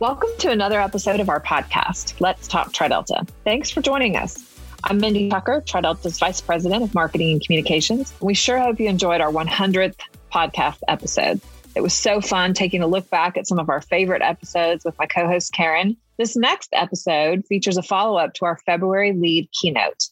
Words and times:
Welcome 0.00 0.30
to 0.38 0.50
another 0.50 0.80
episode 0.80 1.20
of 1.20 1.28
our 1.28 1.42
podcast, 1.42 2.18
Let's 2.22 2.48
Talk 2.48 2.72
TriDelta. 2.72 3.28
Thanks 3.44 3.68
for 3.68 3.82
joining 3.82 4.16
us. 4.16 4.58
I'm 4.84 4.96
Mindy 4.96 5.28
Tucker, 5.28 5.62
TriDelta's 5.66 6.18
Vice 6.18 6.40
President 6.40 6.82
of 6.82 6.94
Marketing 6.94 7.32
and 7.32 7.44
Communications. 7.44 8.10
We 8.18 8.32
sure 8.32 8.58
hope 8.58 8.80
you 8.80 8.88
enjoyed 8.88 9.20
our 9.20 9.30
100th 9.30 10.00
podcast 10.32 10.78
episode. 10.88 11.42
It 11.76 11.82
was 11.82 11.92
so 11.92 12.22
fun 12.22 12.54
taking 12.54 12.80
a 12.80 12.86
look 12.86 13.10
back 13.10 13.36
at 13.36 13.46
some 13.46 13.58
of 13.58 13.68
our 13.68 13.82
favorite 13.82 14.22
episodes 14.22 14.86
with 14.86 14.98
my 14.98 15.04
co 15.04 15.26
host, 15.26 15.52
Karen. 15.52 15.98
This 16.16 16.34
next 16.34 16.70
episode 16.72 17.44
features 17.46 17.76
a 17.76 17.82
follow 17.82 18.16
up 18.16 18.32
to 18.36 18.46
our 18.46 18.56
February 18.64 19.12
lead 19.12 19.50
keynote. 19.52 20.04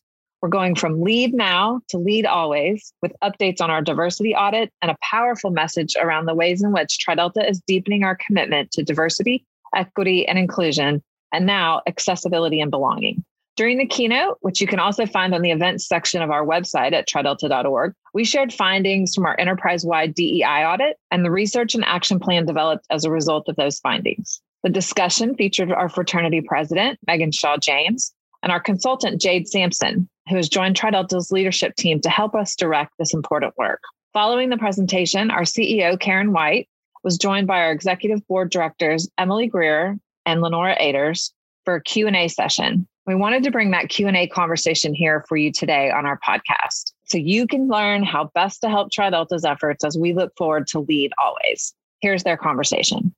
We're 0.42 0.50
going 0.50 0.74
from 0.74 1.00
lead 1.00 1.32
now 1.32 1.80
to 1.88 1.96
lead 1.96 2.26
always 2.26 2.92
with 3.00 3.14
updates 3.24 3.62
on 3.62 3.70
our 3.70 3.80
diversity 3.80 4.34
audit 4.34 4.70
and 4.82 4.90
a 4.90 4.98
powerful 5.00 5.50
message 5.50 5.96
around 5.98 6.26
the 6.26 6.34
ways 6.34 6.62
in 6.62 6.72
which 6.72 6.98
TriDelta 6.98 7.48
is 7.48 7.62
deepening 7.66 8.04
our 8.04 8.18
commitment 8.26 8.70
to 8.72 8.82
diversity 8.82 9.46
equity, 9.74 10.26
and 10.26 10.38
inclusion, 10.38 11.02
and 11.32 11.46
now 11.46 11.82
accessibility 11.86 12.60
and 12.60 12.70
belonging. 12.70 13.24
During 13.56 13.78
the 13.78 13.86
keynote, 13.86 14.38
which 14.40 14.60
you 14.60 14.68
can 14.68 14.78
also 14.78 15.04
find 15.04 15.34
on 15.34 15.42
the 15.42 15.50
events 15.50 15.88
section 15.88 16.22
of 16.22 16.30
our 16.30 16.46
website 16.46 16.92
at 16.92 17.08
tridelta.org, 17.08 17.92
we 18.14 18.24
shared 18.24 18.52
findings 18.52 19.14
from 19.14 19.26
our 19.26 19.34
enterprise 19.38 19.84
wide 19.84 20.14
DEI 20.14 20.64
audit 20.64 20.96
and 21.10 21.24
the 21.24 21.30
research 21.32 21.74
and 21.74 21.84
action 21.84 22.20
plan 22.20 22.46
developed 22.46 22.86
as 22.90 23.04
a 23.04 23.10
result 23.10 23.48
of 23.48 23.56
those 23.56 23.80
findings. 23.80 24.40
The 24.62 24.70
discussion 24.70 25.34
featured 25.34 25.72
our 25.72 25.88
fraternity 25.88 26.40
president, 26.40 27.00
Megan 27.08 27.32
Shaw 27.32 27.56
James, 27.56 28.12
and 28.44 28.52
our 28.52 28.60
consultant, 28.60 29.20
Jade 29.20 29.48
Sampson, 29.48 30.08
who 30.28 30.36
has 30.36 30.48
joined 30.48 30.76
TriDelta's 30.76 31.32
leadership 31.32 31.74
team 31.74 32.00
to 32.02 32.10
help 32.10 32.36
us 32.36 32.54
direct 32.54 32.92
this 32.98 33.12
important 33.12 33.54
work. 33.58 33.80
Following 34.12 34.50
the 34.50 34.56
presentation, 34.56 35.32
our 35.32 35.42
CEO, 35.42 35.98
Karen 35.98 36.32
White, 36.32 36.68
was 37.08 37.16
joined 37.16 37.46
by 37.46 37.60
our 37.60 37.72
executive 37.72 38.20
board 38.28 38.50
directors, 38.50 39.08
Emily 39.16 39.46
Greer 39.46 39.98
and 40.26 40.42
Lenora 40.42 40.76
Aders, 40.78 41.32
for 41.64 41.76
a 41.76 41.82
Q&A 41.82 42.28
session. 42.28 42.86
We 43.06 43.14
wanted 43.14 43.44
to 43.44 43.50
bring 43.50 43.70
that 43.70 43.88
Q&A 43.88 44.26
conversation 44.26 44.92
here 44.92 45.24
for 45.26 45.38
you 45.38 45.50
today 45.50 45.90
on 45.90 46.04
our 46.04 46.20
podcast 46.20 46.92
so 47.06 47.16
you 47.16 47.46
can 47.46 47.66
learn 47.66 48.02
how 48.02 48.30
best 48.34 48.60
to 48.60 48.68
help 48.68 48.90
TriDelta's 48.90 49.46
efforts 49.46 49.86
as 49.86 49.96
we 49.96 50.12
look 50.12 50.34
forward 50.36 50.66
to 50.66 50.80
lead 50.80 51.14
always. 51.16 51.72
Here's 52.02 52.24
their 52.24 52.36
conversation. 52.36 53.14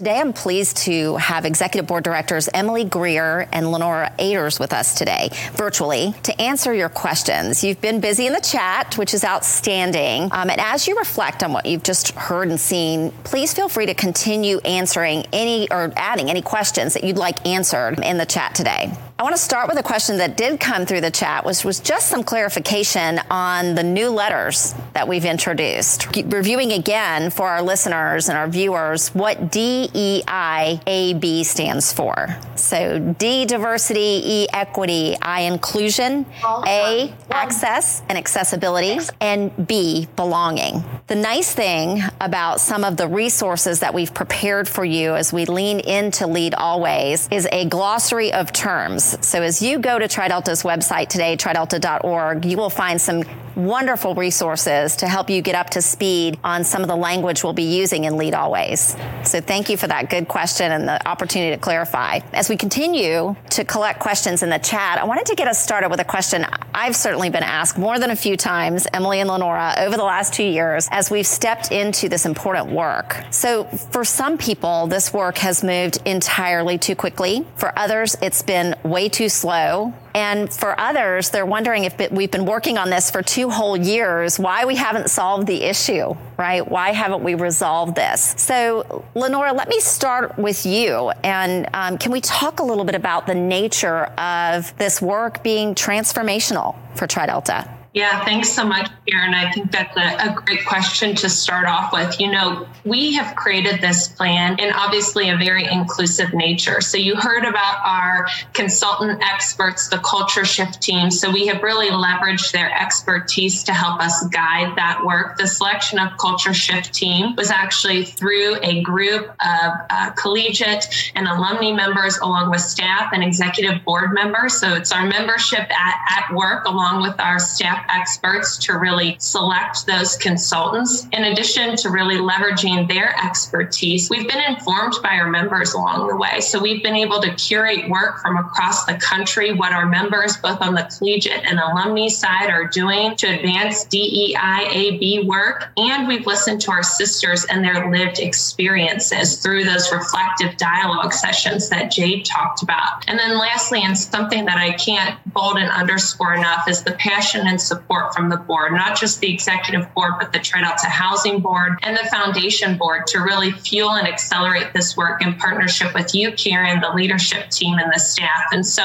Today, 0.00 0.20
I'm 0.20 0.32
pleased 0.32 0.76
to 0.84 1.16
have 1.16 1.44
Executive 1.44 1.88
Board 1.88 2.04
Directors 2.04 2.48
Emily 2.54 2.84
Greer 2.84 3.48
and 3.50 3.72
Lenora 3.72 4.12
Aders 4.20 4.60
with 4.60 4.72
us 4.72 4.94
today, 4.94 5.30
virtually, 5.54 6.14
to 6.22 6.40
answer 6.40 6.72
your 6.72 6.88
questions. 6.88 7.64
You've 7.64 7.80
been 7.80 7.98
busy 7.98 8.28
in 8.28 8.32
the 8.32 8.40
chat, 8.40 8.96
which 8.96 9.12
is 9.12 9.24
outstanding. 9.24 10.28
Um, 10.30 10.50
and 10.50 10.60
as 10.60 10.86
you 10.86 10.96
reflect 10.96 11.42
on 11.42 11.52
what 11.52 11.66
you've 11.66 11.82
just 11.82 12.12
heard 12.12 12.48
and 12.48 12.60
seen, 12.60 13.10
please 13.24 13.52
feel 13.52 13.68
free 13.68 13.86
to 13.86 13.94
continue 13.94 14.58
answering 14.58 15.26
any 15.32 15.68
or 15.68 15.92
adding 15.96 16.30
any 16.30 16.42
questions 16.42 16.94
that 16.94 17.02
you'd 17.02 17.18
like 17.18 17.44
answered 17.44 17.98
in 17.98 18.18
the 18.18 18.26
chat 18.26 18.54
today. 18.54 18.96
I 19.20 19.24
want 19.24 19.34
to 19.34 19.42
start 19.42 19.66
with 19.66 19.76
a 19.76 19.82
question 19.82 20.18
that 20.18 20.36
did 20.36 20.60
come 20.60 20.86
through 20.86 21.00
the 21.00 21.10
chat, 21.10 21.44
which 21.44 21.64
was 21.64 21.80
just 21.80 22.06
some 22.06 22.22
clarification 22.22 23.20
on 23.28 23.74
the 23.74 23.82
new 23.82 24.10
letters 24.10 24.76
that 24.92 25.08
we've 25.08 25.24
introduced. 25.24 26.06
Reviewing 26.14 26.70
again 26.70 27.30
for 27.30 27.48
our 27.48 27.60
listeners 27.60 28.28
and 28.28 28.38
our 28.38 28.46
viewers 28.46 29.08
what 29.16 29.50
DEIAB 29.50 31.44
stands 31.44 31.92
for. 31.92 32.36
So 32.54 33.00
D, 33.18 33.44
diversity, 33.44 34.20
E, 34.24 34.46
equity, 34.52 35.16
I, 35.20 35.40
inclusion, 35.40 36.24
A, 36.44 37.12
access 37.32 38.02
and 38.08 38.16
accessibility, 38.16 39.00
and 39.20 39.66
B, 39.66 40.06
belonging. 40.14 40.84
The 41.08 41.16
nice 41.16 41.52
thing 41.52 42.02
about 42.20 42.60
some 42.60 42.84
of 42.84 42.96
the 42.96 43.08
resources 43.08 43.80
that 43.80 43.92
we've 43.92 44.14
prepared 44.14 44.68
for 44.68 44.84
you 44.84 45.16
as 45.16 45.32
we 45.32 45.44
lean 45.44 45.80
into 45.80 46.28
Lead 46.28 46.54
Always 46.54 47.28
is 47.32 47.48
a 47.50 47.64
glossary 47.64 48.32
of 48.32 48.52
terms 48.52 49.07
so 49.20 49.42
as 49.42 49.62
you 49.62 49.78
go 49.78 49.98
to 49.98 50.06
TriDelta's 50.06 50.62
website 50.62 51.08
today, 51.08 51.36
tridelta.org, 51.36 52.44
you 52.44 52.56
will 52.56 52.70
find 52.70 53.00
some 53.00 53.22
wonderful 53.58 54.14
resources 54.14 54.96
to 54.96 55.08
help 55.08 55.28
you 55.28 55.42
get 55.42 55.54
up 55.54 55.68
to 55.70 55.82
speed 55.82 56.38
on 56.44 56.62
some 56.62 56.82
of 56.82 56.88
the 56.88 56.96
language 56.96 57.42
we'll 57.42 57.52
be 57.52 57.64
using 57.64 58.04
in 58.04 58.16
Lead 58.16 58.34
Always. 58.34 58.96
So 59.24 59.40
thank 59.40 59.68
you 59.68 59.76
for 59.76 59.88
that 59.88 60.10
good 60.10 60.28
question 60.28 60.70
and 60.70 60.86
the 60.86 61.06
opportunity 61.08 61.54
to 61.54 61.60
clarify. 61.60 62.20
As 62.32 62.48
we 62.48 62.56
continue 62.56 63.34
to 63.50 63.64
collect 63.64 63.98
questions 63.98 64.42
in 64.42 64.50
the 64.50 64.58
chat, 64.58 64.98
I 64.98 65.04
wanted 65.04 65.26
to 65.26 65.34
get 65.34 65.48
us 65.48 65.62
started 65.62 65.90
with 65.90 66.00
a 66.00 66.04
question 66.04 66.46
I've 66.74 66.94
certainly 66.94 67.30
been 67.30 67.42
asked 67.42 67.78
more 67.78 67.98
than 67.98 68.10
a 68.10 68.16
few 68.16 68.36
times, 68.36 68.86
Emily 68.92 69.20
and 69.20 69.28
Lenora, 69.28 69.74
over 69.78 69.96
the 69.96 70.04
last 70.04 70.32
two 70.32 70.44
years 70.44 70.88
as 70.92 71.10
we've 71.10 71.26
stepped 71.26 71.72
into 71.72 72.08
this 72.08 72.24
important 72.24 72.70
work. 72.70 73.24
So 73.30 73.64
for 73.64 74.04
some 74.04 74.38
people, 74.38 74.86
this 74.86 75.12
work 75.12 75.38
has 75.38 75.64
moved 75.64 75.98
entirely 76.04 76.78
too 76.78 76.94
quickly. 76.94 77.44
For 77.56 77.76
others, 77.76 78.16
it's 78.22 78.42
been 78.42 78.76
way 78.84 78.97
too 79.06 79.28
slow. 79.28 79.94
And 80.14 80.52
for 80.52 80.78
others, 80.80 81.30
they're 81.30 81.46
wondering 81.46 81.84
if 81.84 82.10
we've 82.10 82.30
been 82.30 82.46
working 82.46 82.76
on 82.78 82.90
this 82.90 83.10
for 83.10 83.22
two 83.22 83.50
whole 83.50 83.76
years, 83.76 84.38
why 84.38 84.64
we 84.64 84.74
haven't 84.74 85.10
solved 85.10 85.46
the 85.46 85.62
issue, 85.62 86.16
right? 86.36 86.66
Why 86.66 86.92
haven't 86.92 87.22
we 87.22 87.34
resolved 87.34 87.94
this? 87.94 88.34
So, 88.36 89.04
Lenora, 89.14 89.52
let 89.52 89.68
me 89.68 89.78
start 89.78 90.36
with 90.36 90.66
you. 90.66 91.10
And 91.22 91.68
um, 91.72 91.98
can 91.98 92.10
we 92.10 92.20
talk 92.20 92.58
a 92.58 92.64
little 92.64 92.84
bit 92.84 92.96
about 92.96 93.28
the 93.28 93.34
nature 93.36 94.06
of 94.18 94.76
this 94.78 95.00
work 95.00 95.44
being 95.44 95.76
transformational 95.76 96.74
for 96.96 97.06
TriDelta? 97.06 97.77
Yeah, 97.98 98.24
thanks 98.24 98.48
so 98.48 98.64
much, 98.64 98.88
Karen. 99.08 99.34
I 99.34 99.50
think 99.50 99.72
that's 99.72 99.96
a, 99.96 100.30
a, 100.30 100.32
great 100.32 100.64
question 100.64 101.16
to 101.16 101.28
start 101.28 101.66
off 101.66 101.92
with. 101.92 102.20
You 102.20 102.30
know, 102.30 102.68
we 102.84 103.12
have 103.14 103.34
created 103.34 103.80
this 103.80 104.06
plan 104.06 104.56
in 104.60 104.72
obviously 104.72 105.30
a 105.30 105.36
very 105.36 105.64
inclusive 105.64 106.32
nature. 106.32 106.80
So 106.80 106.96
you 106.96 107.16
heard 107.16 107.44
about 107.44 107.84
our 107.84 108.28
consultant 108.52 109.20
experts, 109.20 109.88
the 109.88 109.98
culture 109.98 110.44
shift 110.44 110.80
team. 110.80 111.10
So 111.10 111.28
we 111.32 111.48
have 111.48 111.60
really 111.64 111.88
leveraged 111.88 112.52
their 112.52 112.72
expertise 112.72 113.64
to 113.64 113.72
help 113.72 114.00
us 114.00 114.28
guide 114.28 114.76
that 114.76 115.04
work. 115.04 115.36
The 115.36 115.48
selection 115.48 115.98
of 115.98 116.16
culture 116.18 116.54
shift 116.54 116.94
team 116.94 117.34
was 117.34 117.50
actually 117.50 118.04
through 118.04 118.58
a 118.62 118.80
group 118.82 119.28
of 119.28 119.72
uh, 119.90 120.10
collegiate 120.10 120.86
and 121.16 121.26
alumni 121.26 121.72
members 121.72 122.16
along 122.18 122.52
with 122.52 122.60
staff 122.60 123.10
and 123.12 123.24
executive 123.24 123.84
board 123.84 124.14
members. 124.14 124.60
So 124.60 124.74
it's 124.74 124.92
our 124.92 125.04
membership 125.04 125.68
at, 125.68 126.28
at 126.28 126.32
work 126.32 126.64
along 126.66 127.02
with 127.02 127.18
our 127.18 127.40
staff 127.40 127.86
experts 127.90 128.56
to 128.58 128.78
really 128.78 129.16
select 129.18 129.86
those 129.86 130.16
consultants. 130.16 131.06
In 131.12 131.24
addition 131.24 131.76
to 131.76 131.90
really 131.90 132.16
leveraging 132.16 132.88
their 132.88 133.14
expertise, 133.24 134.10
we've 134.10 134.28
been 134.28 134.42
informed 134.42 134.94
by 135.02 135.16
our 135.18 135.28
members 135.30 135.72
along 135.72 136.08
the 136.08 136.16
way. 136.16 136.40
So 136.40 136.60
we've 136.60 136.82
been 136.82 136.94
able 136.94 137.20
to 137.22 137.34
curate 137.34 137.88
work 137.88 138.20
from 138.20 138.36
across 138.36 138.84
the 138.84 138.94
country, 138.94 139.52
what 139.52 139.72
our 139.72 139.86
members, 139.86 140.36
both 140.36 140.60
on 140.60 140.74
the 140.74 140.90
collegiate 140.96 141.44
and 141.44 141.58
alumni 141.58 142.08
side, 142.08 142.50
are 142.50 142.66
doing 142.66 143.16
to 143.16 143.26
advance 143.26 143.84
DEIAB 143.86 145.26
work. 145.26 145.70
And 145.76 146.06
we've 146.06 146.26
listened 146.26 146.60
to 146.62 146.70
our 146.70 146.82
sisters 146.82 147.44
and 147.46 147.64
their 147.64 147.90
lived 147.90 148.18
experiences 148.18 149.38
through 149.42 149.64
those 149.64 149.92
reflective 149.92 150.56
dialogue 150.56 151.12
sessions 151.12 151.68
that 151.70 151.90
Jade 151.90 152.24
talked 152.24 152.62
about. 152.62 153.08
And 153.08 153.18
then 153.18 153.38
lastly, 153.38 153.82
and 153.82 153.96
something 153.96 154.44
that 154.44 154.58
I 154.58 154.72
can't 154.72 155.18
bold 155.32 155.56
and 155.56 155.70
underscore 155.70 156.34
enough 156.34 156.68
is 156.68 156.82
the 156.82 156.92
passion 156.92 157.46
and 157.46 157.60
support 157.60 157.77
from 158.12 158.28
the 158.28 158.36
board, 158.36 158.72
not 158.72 158.98
just 158.98 159.20
the 159.20 159.32
executive 159.32 159.92
board, 159.94 160.14
but 160.18 160.32
the 160.32 160.38
TriDelta 160.38 160.86
Housing 160.86 161.40
Board 161.40 161.78
and 161.82 161.96
the 161.96 162.08
Foundation 162.10 162.76
Board 162.76 163.06
to 163.08 163.20
really 163.20 163.52
fuel 163.52 163.90
and 163.90 164.08
accelerate 164.08 164.72
this 164.74 164.96
work 164.96 165.22
in 165.22 165.34
partnership 165.34 165.94
with 165.94 166.14
you, 166.14 166.32
Karen, 166.32 166.80
the 166.80 166.90
leadership 166.90 167.50
team, 167.50 167.78
and 167.78 167.92
the 167.92 167.98
staff. 167.98 168.44
And 168.52 168.66
so 168.66 168.82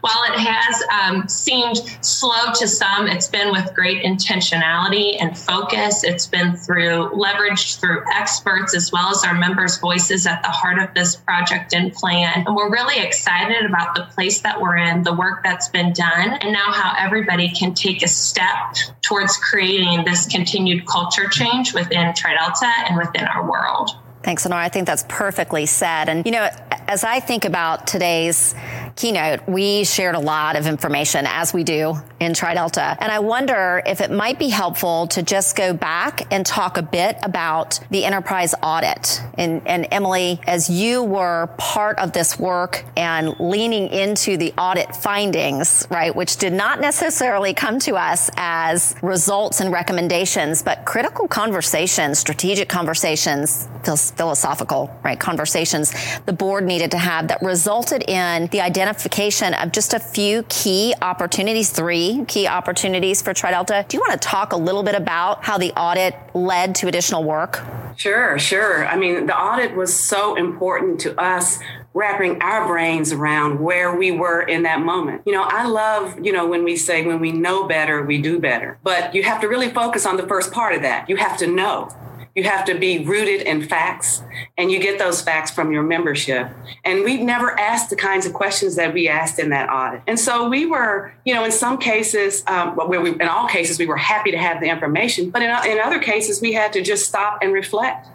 while 0.00 0.22
it 0.24 0.38
has 0.38 0.82
um, 0.92 1.28
seemed 1.28 1.76
slow 2.00 2.52
to 2.54 2.66
some, 2.66 3.06
it's 3.06 3.28
been 3.28 3.52
with 3.52 3.72
great 3.74 4.02
intentionality 4.02 5.16
and 5.20 5.36
focus. 5.36 6.04
It's 6.04 6.26
been 6.26 6.56
through 6.56 7.10
leveraged 7.10 7.80
through 7.80 8.04
experts 8.12 8.74
as 8.74 8.92
well 8.92 9.10
as 9.10 9.24
our 9.24 9.34
members' 9.34 9.78
voices 9.78 10.26
at 10.26 10.42
the 10.42 10.48
heart 10.48 10.78
of 10.78 10.94
this 10.94 11.16
project 11.16 11.74
and 11.74 11.92
plan. 11.92 12.44
And 12.46 12.54
we're 12.54 12.70
really 12.70 13.02
excited 13.02 13.64
about 13.64 13.94
the 13.94 14.02
place 14.14 14.40
that 14.42 14.60
we're 14.60 14.76
in, 14.76 15.02
the 15.02 15.14
work 15.14 15.42
that's 15.42 15.68
been 15.68 15.92
done, 15.92 16.34
and 16.40 16.52
now 16.52 16.72
how 16.72 16.94
everybody 16.98 17.48
can 17.50 17.74
take 17.74 18.02
a 18.02 18.08
step 18.22 18.76
towards 19.02 19.36
creating 19.36 20.04
this 20.04 20.26
continued 20.26 20.86
culture 20.86 21.28
change 21.28 21.74
within 21.74 22.08
TriDelta 22.12 22.70
and 22.88 22.96
within 22.96 23.26
our 23.26 23.48
world. 23.48 23.90
Thanks, 24.22 24.44
Lenora. 24.44 24.62
I 24.62 24.68
think 24.68 24.86
that's 24.86 25.04
perfectly 25.08 25.66
said. 25.66 26.08
And, 26.08 26.24
you 26.24 26.32
know, 26.32 26.48
as 26.86 27.02
I 27.02 27.18
think 27.20 27.44
about 27.44 27.86
today's 27.86 28.54
keynote, 28.96 29.46
we 29.48 29.84
shared 29.84 30.14
a 30.14 30.20
lot 30.20 30.56
of 30.56 30.66
information 30.66 31.26
as 31.26 31.52
we 31.52 31.64
do 31.64 31.94
in 32.20 32.32
TriDelta. 32.32 32.96
And 33.00 33.10
I 33.10 33.18
wonder 33.18 33.82
if 33.86 34.00
it 34.00 34.10
might 34.10 34.38
be 34.38 34.48
helpful 34.48 35.06
to 35.08 35.22
just 35.22 35.56
go 35.56 35.72
back 35.72 36.32
and 36.32 36.44
talk 36.44 36.76
a 36.76 36.82
bit 36.82 37.16
about 37.22 37.80
the 37.90 38.04
enterprise 38.04 38.54
audit. 38.62 39.20
And, 39.38 39.66
and 39.66 39.88
Emily, 39.90 40.40
as 40.46 40.70
you 40.70 41.02
were 41.02 41.48
part 41.58 41.98
of 41.98 42.12
this 42.12 42.38
work 42.38 42.84
and 42.96 43.34
leaning 43.40 43.88
into 43.88 44.36
the 44.36 44.52
audit 44.58 44.94
findings, 44.94 45.86
right, 45.90 46.14
which 46.14 46.36
did 46.36 46.52
not 46.52 46.80
necessarily 46.80 47.54
come 47.54 47.78
to 47.80 47.96
us 47.96 48.30
as 48.36 48.94
results 49.02 49.60
and 49.60 49.72
recommendations, 49.72 50.62
but 50.62 50.84
critical 50.84 51.26
conversations, 51.26 52.18
strategic 52.18 52.68
conversations, 52.68 53.68
philosophical, 53.82 54.96
right, 55.02 55.18
conversations 55.18 55.92
the 56.26 56.32
board 56.32 56.64
needed 56.64 56.90
to 56.90 56.98
have 56.98 57.28
that 57.28 57.42
resulted 57.42 58.08
in 58.08 58.46
the 58.48 58.60
identification 58.82 59.54
of 59.54 59.72
just 59.72 59.94
a 59.94 60.00
few 60.00 60.42
key 60.44 60.92
opportunities, 61.00 61.70
three 61.70 62.24
key 62.26 62.48
opportunities 62.48 63.22
for 63.22 63.32
TriDelta. 63.32 63.86
Do 63.86 63.96
you 63.96 64.00
want 64.00 64.20
to 64.20 64.28
talk 64.28 64.52
a 64.52 64.56
little 64.56 64.82
bit 64.82 64.96
about 64.96 65.44
how 65.44 65.56
the 65.56 65.72
audit 65.72 66.14
led 66.34 66.74
to 66.76 66.88
additional 66.88 67.22
work? 67.22 67.62
Sure, 67.96 68.38
sure. 68.38 68.86
I 68.86 68.96
mean, 68.96 69.26
the 69.26 69.38
audit 69.38 69.76
was 69.76 69.96
so 69.96 70.34
important 70.34 71.00
to 71.00 71.18
us 71.20 71.58
wrapping 71.94 72.40
our 72.40 72.66
brains 72.66 73.12
around 73.12 73.60
where 73.60 73.94
we 73.94 74.10
were 74.10 74.40
in 74.42 74.62
that 74.62 74.80
moment. 74.80 75.22
You 75.26 75.32
know, 75.32 75.44
I 75.46 75.66
love, 75.66 76.18
you 76.24 76.32
know, 76.32 76.46
when 76.46 76.64
we 76.64 76.74
say 76.74 77.06
when 77.06 77.20
we 77.20 77.32
know 77.32 77.68
better, 77.68 78.02
we 78.02 78.20
do 78.20 78.40
better. 78.40 78.78
But 78.82 79.14
you 79.14 79.22
have 79.22 79.40
to 79.42 79.46
really 79.46 79.70
focus 79.70 80.06
on 80.06 80.16
the 80.16 80.26
first 80.26 80.52
part 80.52 80.74
of 80.74 80.82
that. 80.82 81.08
You 81.08 81.16
have 81.16 81.36
to 81.38 81.46
know. 81.46 81.94
You 82.34 82.44
have 82.44 82.64
to 82.66 82.74
be 82.74 83.04
rooted 83.04 83.42
in 83.42 83.62
facts, 83.62 84.22
and 84.56 84.70
you 84.70 84.80
get 84.80 84.98
those 84.98 85.20
facts 85.20 85.50
from 85.50 85.70
your 85.70 85.82
membership. 85.82 86.48
And 86.84 87.04
we've 87.04 87.20
never 87.20 87.58
asked 87.58 87.90
the 87.90 87.96
kinds 87.96 88.24
of 88.24 88.32
questions 88.32 88.76
that 88.76 88.94
we 88.94 89.08
asked 89.08 89.38
in 89.38 89.50
that 89.50 89.68
audit. 89.68 90.02
And 90.06 90.18
so 90.18 90.48
we 90.48 90.64
were, 90.64 91.12
you 91.24 91.34
know, 91.34 91.44
in 91.44 91.52
some 91.52 91.76
cases, 91.76 92.42
um, 92.46 92.70
where 92.70 93.02
we, 93.02 93.10
in 93.10 93.28
all 93.28 93.48
cases, 93.48 93.78
we 93.78 93.86
were 93.86 93.96
happy 93.96 94.30
to 94.30 94.38
have 94.38 94.60
the 94.60 94.68
information, 94.68 95.30
but 95.30 95.42
in, 95.42 95.50
in 95.70 95.78
other 95.78 95.98
cases, 95.98 96.40
we 96.40 96.54
had 96.54 96.72
to 96.72 96.82
just 96.82 97.06
stop 97.06 97.38
and 97.42 97.52
reflect 97.52 98.06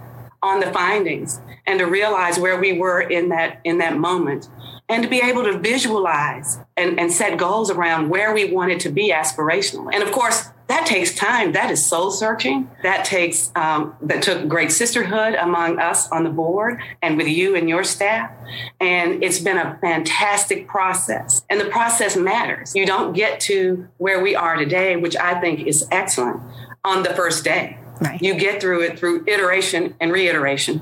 on 0.42 0.60
the 0.60 0.72
findings 0.72 1.40
and 1.66 1.80
to 1.80 1.86
realize 1.86 2.40
where 2.40 2.60
we 2.60 2.74
were 2.74 3.02
in 3.02 3.30
that 3.30 3.60
in 3.64 3.80
that 3.80 3.98
moment 3.98 4.48
and 4.90 5.04
to 5.04 5.10
be 5.10 5.20
able 5.20 5.44
to 5.44 5.58
visualize 5.58 6.60
and, 6.78 7.00
and 7.00 7.12
set 7.12 7.38
goals 7.38 7.70
around 7.70 8.10
where 8.10 8.34
we 8.34 8.52
wanted 8.52 8.80
to 8.82 8.90
be 8.90 9.12
aspirational. 9.12 9.94
And 9.94 10.02
of 10.02 10.12
course 10.12 10.50
that 10.68 10.86
takes 10.86 11.16
time. 11.16 11.54
That 11.54 11.72
is 11.72 11.86
soul 11.86 12.12
searching. 12.12 12.70
That 12.84 13.06
takes 13.06 13.54
um, 13.56 13.96
that 14.02 14.22
took 14.22 14.50
great 14.50 14.72
sisterhood 14.72 15.34
among 15.36 15.80
us 15.80 16.10
on 16.12 16.26
the 16.26 16.30
board 16.30 16.82
and 17.02 17.16
with 17.16 17.28
you 17.28 17.56
and 17.56 17.70
your 17.70 17.86
staff. 17.86 18.32
And 18.82 19.24
it's 19.24 19.40
been 19.40 19.58
a 19.58 19.78
fantastic 19.80 20.68
process. 20.68 21.42
And 21.50 21.62
the 21.62 21.70
process 21.70 22.18
matters. 22.18 22.76
You 22.76 22.86
don't 22.86 23.14
get 23.14 23.40
to 23.42 23.88
where 23.98 24.22
we 24.22 24.36
are 24.36 24.56
today 24.56 24.96
which 24.98 25.16
i 25.18 25.40
think 25.40 25.66
is 25.68 25.88
excellent 25.92 26.42
on 26.84 27.04
the 27.04 27.14
first 27.14 27.44
day. 27.44 27.78
Right. 28.02 28.22
You 28.22 28.36
get 28.36 28.62
through 28.62 28.82
it 28.82 29.00
through 29.00 29.26
iteration 29.28 29.96
and 30.00 30.12
reiteration, 30.12 30.82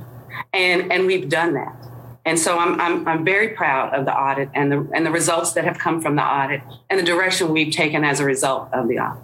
and 0.52 0.92
and 0.92 1.06
we've 1.06 1.30
done 1.30 1.54
that. 1.54 1.95
And 2.26 2.40
so 2.40 2.58
I'm, 2.58 2.82
I'm, 2.82 3.08
I'm 3.08 3.24
very 3.24 3.50
proud 3.50 3.94
of 3.94 4.06
the 4.06 4.14
audit 4.14 4.50
and 4.56 4.72
the 4.72 4.90
and 4.94 5.06
the 5.06 5.12
results 5.12 5.54
that 5.54 5.64
have 5.64 5.78
come 5.78 6.02
from 6.02 6.16
the 6.16 6.24
audit 6.24 6.62
and 6.90 7.00
the 7.00 7.04
direction 7.04 7.50
we've 7.50 7.74
taken 7.74 8.04
as 8.04 8.20
a 8.20 8.26
result 8.26 8.70
of 8.74 8.88
the 8.88 9.00
audit. 9.00 9.22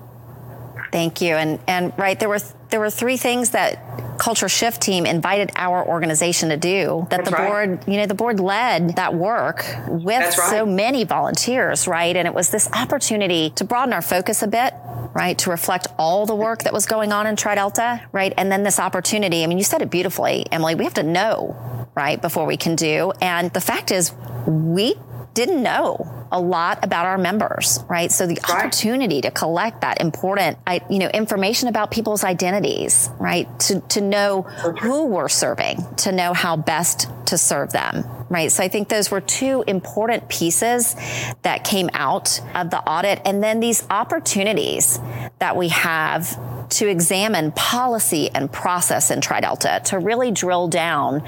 Thank 0.91 1.21
you. 1.21 1.35
And 1.35 1.59
and 1.67 1.93
right 1.97 2.19
there 2.19 2.29
were 2.29 2.39
there 2.69 2.79
were 2.79 2.89
three 2.89 3.17
things 3.17 3.51
that 3.51 3.79
culture 4.17 4.49
shift 4.49 4.81
team 4.81 5.05
invited 5.05 5.51
our 5.55 5.85
organization 5.85 6.49
to 6.49 6.57
do 6.57 7.07
that 7.09 7.25
That's 7.25 7.31
the 7.31 7.35
board 7.35 7.69
right. 7.69 7.87
you 7.87 7.97
know 7.97 8.05
the 8.05 8.13
board 8.13 8.39
led 8.39 8.95
that 8.97 9.15
work 9.15 9.65
with 9.87 10.19
right. 10.19 10.33
so 10.33 10.63
many 10.63 11.05
volunteers 11.05 11.87
right 11.87 12.15
and 12.15 12.27
it 12.27 12.33
was 12.33 12.51
this 12.51 12.69
opportunity 12.71 13.49
to 13.51 13.63
broaden 13.63 13.93
our 13.93 14.01
focus 14.01 14.43
a 14.43 14.47
bit 14.47 14.75
right 15.13 15.35
to 15.39 15.49
reflect 15.49 15.87
all 15.97 16.27
the 16.27 16.35
work 16.35 16.63
that 16.63 16.71
was 16.71 16.85
going 16.85 17.11
on 17.11 17.25
in 17.25 17.35
tridelta 17.35 17.99
right 18.11 18.31
and 18.37 18.51
then 18.51 18.61
this 18.61 18.79
opportunity 18.79 19.43
i 19.43 19.47
mean 19.47 19.57
you 19.57 19.63
said 19.63 19.81
it 19.81 19.89
beautifully 19.89 20.45
emily 20.51 20.75
we 20.75 20.83
have 20.83 20.93
to 20.93 21.03
know 21.03 21.80
right 21.95 22.21
before 22.21 22.45
we 22.45 22.57
can 22.57 22.75
do. 22.75 23.11
And 23.21 23.51
the 23.53 23.61
fact 23.61 23.91
is 23.91 24.13
we 24.47 24.95
didn't 25.33 25.63
know 25.63 26.20
a 26.31 26.39
lot 26.39 26.79
about 26.83 27.05
our 27.05 27.17
members, 27.17 27.83
right? 27.89 28.11
So 28.11 28.25
the 28.25 28.39
right. 28.47 28.65
opportunity 28.65 29.21
to 29.21 29.31
collect 29.31 29.81
that 29.81 29.99
important, 30.01 30.57
you 30.89 30.99
know, 30.99 31.09
information 31.09 31.67
about 31.67 31.91
people's 31.91 32.23
identities, 32.23 33.09
right? 33.19 33.47
To, 33.61 33.81
to 33.81 34.01
know 34.01 34.43
who 34.81 35.05
we're 35.05 35.29
serving, 35.29 35.77
to 35.97 36.11
know 36.11 36.33
how 36.33 36.55
best 36.55 37.07
to 37.27 37.37
serve 37.37 37.71
them, 37.71 38.05
right? 38.29 38.51
So 38.51 38.63
I 38.63 38.67
think 38.67 38.89
those 38.89 39.11
were 39.11 39.21
two 39.21 39.63
important 39.67 40.29
pieces 40.29 40.95
that 41.41 41.63
came 41.63 41.89
out 41.93 42.39
of 42.55 42.69
the 42.69 42.79
audit. 42.79 43.21
And 43.25 43.43
then 43.43 43.59
these 43.59 43.85
opportunities 43.89 44.99
that 45.39 45.55
we 45.57 45.69
have 45.69 46.37
to 46.71 46.87
examine 46.87 47.51
policy 47.51 48.29
and 48.33 48.51
process 48.51 49.11
in 49.11 49.19
TriDelta 49.19 49.83
to 49.83 49.99
really 49.99 50.31
drill 50.31 50.67
down 50.67 51.23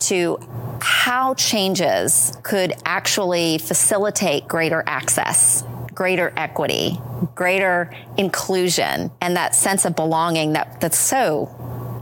to 0.00 0.38
how 0.80 1.34
changes 1.34 2.36
could 2.42 2.72
actually 2.84 3.58
facilitate 3.58 4.39
greater 4.46 4.82
access 4.86 5.64
greater 6.00 6.32
equity, 6.34 6.98
greater 7.34 7.94
inclusion, 8.16 9.10
and 9.20 9.36
that 9.36 9.54
sense 9.54 9.84
of 9.84 9.94
belonging 9.94 10.54
that, 10.54 10.80
that's 10.80 10.98
so 10.98 11.54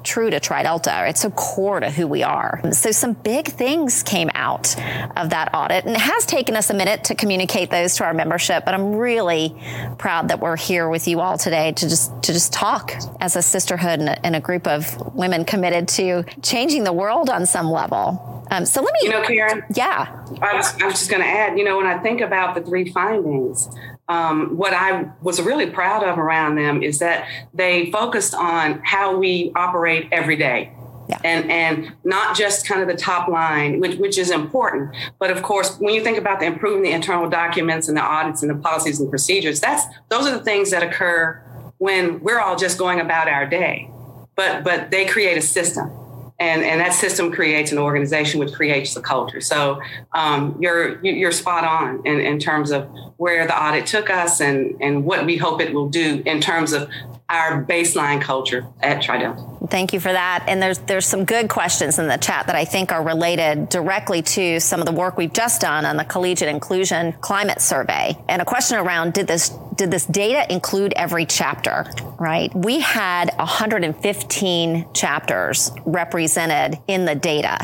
true 0.05 0.31
to 0.31 0.39
TriDelta. 0.39 1.11
It's 1.11 1.23
so 1.23 1.31
core 1.31 1.81
to 1.81 1.91
who 1.91 2.07
we 2.07 2.23
are. 2.23 2.61
So 2.73 2.93
some 2.93 3.15
big 3.15 3.49
things 3.49 4.05
came 4.05 4.31
out 4.35 4.77
of 5.17 5.31
that 5.31 5.51
audit 5.53 5.85
and 5.85 5.97
it 5.97 6.01
has 6.01 6.25
taken 6.27 6.55
us 6.55 6.71
a 6.71 6.75
minute 6.75 7.05
to 7.05 7.17
communicate 7.17 7.71
those 7.71 7.97
to 7.97 8.05
our 8.05 8.15
membership, 8.15 8.65
but 8.65 8.73
I'm 8.73 8.95
really 8.95 9.55
proud 9.99 10.29
that 10.29 10.39
we're 10.39 10.57
here 10.57 10.89
with 10.89 11.09
you 11.09 11.21
all 11.21 11.37
today 11.37 11.73
to 11.73 11.89
just 11.89 12.23
to 12.23 12.33
just 12.33 12.53
talk 12.53 12.95
as 13.21 13.35
a 13.35 13.43
sisterhood 13.43 13.99
and 13.99 14.09
a, 14.09 14.27
and 14.27 14.37
a 14.37 14.41
group 14.41 14.69
of 14.69 15.15
women 15.15 15.45
committed 15.45 15.89
to 15.89 16.25
changing 16.41 16.85
the 16.85 16.93
world 16.93 17.29
on 17.29 17.47
some 17.47 17.69
level. 17.69 18.38
Um, 18.51 18.65
so 18.65 18.81
let 18.83 18.93
me, 18.95 19.01
you 19.03 19.11
know, 19.11 19.23
Karen. 19.23 19.63
Yeah, 19.75 20.25
I 20.41 20.55
was, 20.55 20.75
I 20.81 20.87
was 20.87 20.95
just 20.95 21.11
going 21.11 21.23
to 21.23 21.29
add. 21.29 21.59
You 21.59 21.65
know, 21.65 21.77
when 21.77 21.87
I 21.87 21.99
think 21.99 22.21
about 22.21 22.55
the 22.55 22.63
three 22.63 22.91
findings, 22.91 23.69
um, 24.09 24.57
what 24.57 24.73
I 24.73 25.11
was 25.23 25.41
really 25.41 25.67
proud 25.67 26.03
of 26.03 26.19
around 26.19 26.57
them 26.57 26.83
is 26.83 26.99
that 27.01 27.29
they 27.53 27.91
focused 27.91 28.35
on 28.35 28.81
how 28.85 29.17
we 29.17 29.53
operate 29.55 30.09
every 30.13 30.37
day. 30.37 30.73
Yeah. 31.09 31.21
And 31.25 31.51
and 31.51 31.97
not 32.05 32.37
just 32.37 32.67
kind 32.67 32.83
of 32.83 32.89
the 32.89 32.97
top 32.97 33.29
line, 33.29 33.81
which 33.81 33.97
which 33.97 34.19
is 34.19 34.31
important, 34.31 34.95
but 35.19 35.31
of 35.31 35.43
course, 35.43 35.79
when 35.79 35.95
you 35.95 36.03
think 36.03 36.19
about 36.19 36.39
the 36.39 36.47
improving 36.47 36.83
the 36.83 36.91
internal 36.91 37.31
documents 37.31 37.89
and 37.89 37.97
the 37.97 38.03
audits 38.03 38.43
and 38.43 38.51
the 38.51 38.57
policies 38.57 39.01
and 39.01 39.09
procedures, 39.09 39.59
that's 39.59 39.85
those 40.11 40.27
are 40.27 40.37
the 40.37 40.45
things 40.45 40.71
that 40.71 40.83
occur 40.83 41.43
when 41.79 42.21
we're 42.21 42.41
all 42.41 42.57
just 42.57 42.77
going 42.77 43.01
about 43.01 43.27
our 43.27 43.47
day. 43.47 43.91
But 44.35 44.65
but 44.65 44.91
they 44.91 45.07
create 45.07 45.39
a 45.39 45.43
system 45.43 45.91
and 46.39 46.63
and 46.63 46.81
that 46.81 46.93
system 46.93 47.33
creates 47.33 47.73
an 47.73 47.79
organization 47.79 48.39
which 48.39 48.53
creates 48.53 48.95
the 48.95 49.01
culture. 49.01 49.41
So 49.41 49.81
um, 50.13 50.57
you're 50.61 51.05
you're 51.05 51.33
spot 51.33 51.65
on 51.65 52.07
in, 52.07 52.21
in 52.21 52.39
terms 52.39 52.71
of 52.71 52.89
where 53.17 53.47
the 53.47 53.61
audit 53.61 53.87
took 53.87 54.09
us 54.11 54.41
and 54.41 54.77
and 54.81 55.05
what 55.05 55.27
we 55.27 55.37
hope 55.37 55.61
it 55.61 55.75
will 55.75 55.89
do 55.89 56.23
in 56.27 56.41
terms 56.41 56.73
of 56.73 56.89
our 57.31 57.63
baseline 57.63 58.23
culture 58.23 58.67
at 58.81 59.03
TriDelta. 59.03 59.71
Thank 59.71 59.93
you 59.93 60.01
for 60.01 60.11
that. 60.11 60.45
And 60.49 60.63
there's 60.63 60.79
there's 60.79 61.05
some 61.05 61.27
good 61.27 61.51
questions 61.51 61.99
in 61.99 62.09
the 62.09 62.17
chat 62.17 62.47
that 62.47 62.57
I 62.57 62.65
think 62.65 62.91
are 62.91 63.03
related 63.03 63.69
directly 63.69 64.23
to 64.23 64.61
some 64.61 64.81
of 64.81 64.87
the 64.87 64.93
work 64.93 65.19
we've 65.19 65.33
just 65.33 65.61
done 65.61 65.85
on 65.85 65.99
the 65.99 66.05
collegiate 66.05 66.49
inclusion 66.49 67.13
climate 67.21 67.61
survey. 67.61 68.17
And 68.29 68.41
a 68.41 68.47
question 68.47 68.79
around 68.79 69.13
did 69.13 69.27
this 69.27 69.51
did 69.75 69.91
this 69.91 70.07
data 70.07 70.51
include 70.53 70.93
every 70.97 71.27
chapter, 71.27 71.85
right? 72.19 72.53
We 72.55 72.81
had 72.81 73.31
115 73.37 74.87
chapters 74.93 75.71
represented 75.85 76.79
in 76.89 77.05
the 77.05 77.15
data, 77.15 77.59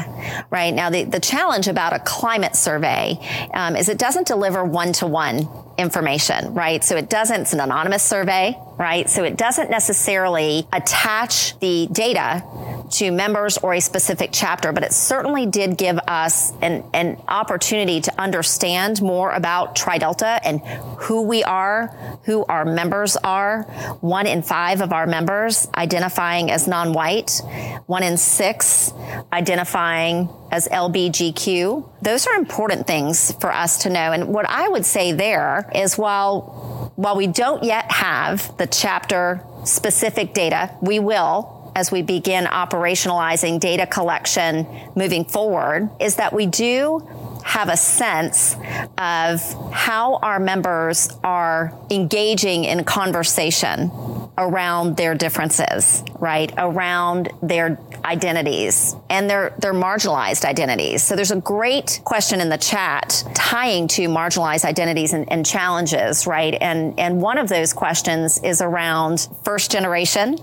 right? 0.50 0.73
Now 0.73 0.90
the, 0.90 1.04
the 1.04 1.18
challenge 1.18 1.68
about 1.68 1.92
a 1.92 1.99
climate 2.00 2.54
survey 2.54 3.18
um, 3.52 3.76
is 3.76 3.88
it 3.88 3.99
doesn't 3.99 4.28
deliver 4.28 4.64
one 4.64 4.92
to 4.94 5.06
one 5.06 5.49
information, 5.78 6.54
right? 6.54 6.83
So 6.83 6.97
it 6.97 7.09
doesn't, 7.09 7.43
it's 7.43 7.52
an 7.52 7.61
anonymous 7.61 8.02
survey, 8.02 8.57
right? 8.78 9.09
So 9.09 9.25
it 9.25 9.37
doesn't 9.37 9.71
necessarily 9.71 10.66
attach 10.73 11.59
the 11.59 11.88
data 11.93 12.43
to 12.95 13.11
members 13.11 13.59
or 13.59 13.75
a 13.75 13.81
specific 13.81 14.31
chapter, 14.33 14.73
but 14.73 14.83
it 14.83 14.93
certainly 14.93 15.47
did 15.47 15.77
give 15.77 15.99
us 16.07 16.53
an, 16.63 16.85
an 16.93 17.21
opportunity 17.27 18.01
to 18.01 18.21
understand 18.21 19.03
more 19.03 19.33
about 19.33 19.75
TriDelta 19.75 20.41
and 20.45 20.61
who 21.01 21.23
we 21.23 21.43
are, 21.43 21.89
who 22.25 22.45
our 22.45 22.65
members 22.65 23.17
are. 23.17 23.63
One 24.01 24.27
in 24.27 24.43
five 24.43 24.81
of 24.81 24.93
our 24.93 25.07
members 25.07 25.69
identifying 25.75 26.51
as 26.51 26.69
non-white, 26.69 27.41
one 27.87 28.03
in 28.05 28.17
six 28.17 28.93
identifying 29.33 30.29
as 30.53 30.69
LBGQ. 30.69 31.89
Those 32.03 32.27
are 32.29 32.37
important 32.37 32.87
things 32.87 33.33
for 33.41 33.53
us 33.53 33.83
to 33.83 33.91
know. 33.91 34.13
And 34.13 34.29
what 34.29 34.49
I 34.49 34.69
would 34.69 34.85
say 34.85 35.11
there 35.11 35.69
is 35.75 35.99
while, 35.99 36.93
while 36.95 37.17
we 37.17 37.27
don't 37.27 37.65
yet 37.65 37.91
have 37.91 38.57
the 38.57 38.69
chapter 38.69 39.43
specific 39.65 40.33
data, 40.33 40.71
we 40.81 41.01
will 41.01 41.63
as 41.75 41.90
we 41.90 42.02
begin 42.02 42.45
operationalizing 42.45 43.61
data 43.61 43.87
collection 43.87 44.66
moving 44.95 45.25
forward, 45.25 45.90
is 46.00 46.16
that 46.16 46.33
we 46.33 46.47
do 46.47 47.07
have 47.45 47.69
a 47.69 47.76
sense 47.76 48.57
of 48.97 49.40
how 49.73 50.16
our 50.16 50.40
members 50.40 51.11
are 51.23 51.73
engaging 51.90 52.64
in 52.64 52.83
conversation 52.85 53.90
around 54.37 54.97
their 54.97 55.14
differences, 55.14 56.02
right? 56.19 56.52
Around 56.57 57.31
their 57.43 57.78
identities 58.04 58.97
and 59.09 59.31
their, 59.31 59.54
their 59.59 59.75
marginalized 59.75 60.45
identities. 60.45 61.02
So 61.02 61.14
there's 61.14 61.31
a 61.31 61.40
great 61.40 62.00
question 62.04 62.40
in 62.40 62.49
the 62.49 62.59
chat 62.59 63.23
tying 63.35 63.88
to 63.88 64.09
marginalized 64.09 64.64
identities 64.64 65.12
and, 65.12 65.31
and 65.31 65.47
challenges, 65.47 66.26
right? 66.26 66.57
And, 66.61 66.99
and 66.99 67.21
one 67.21 67.38
of 67.38 67.49
those 67.49 67.73
questions 67.73 68.43
is 68.43 68.61
around 68.61 69.28
first 69.45 69.71
generation 69.71 70.38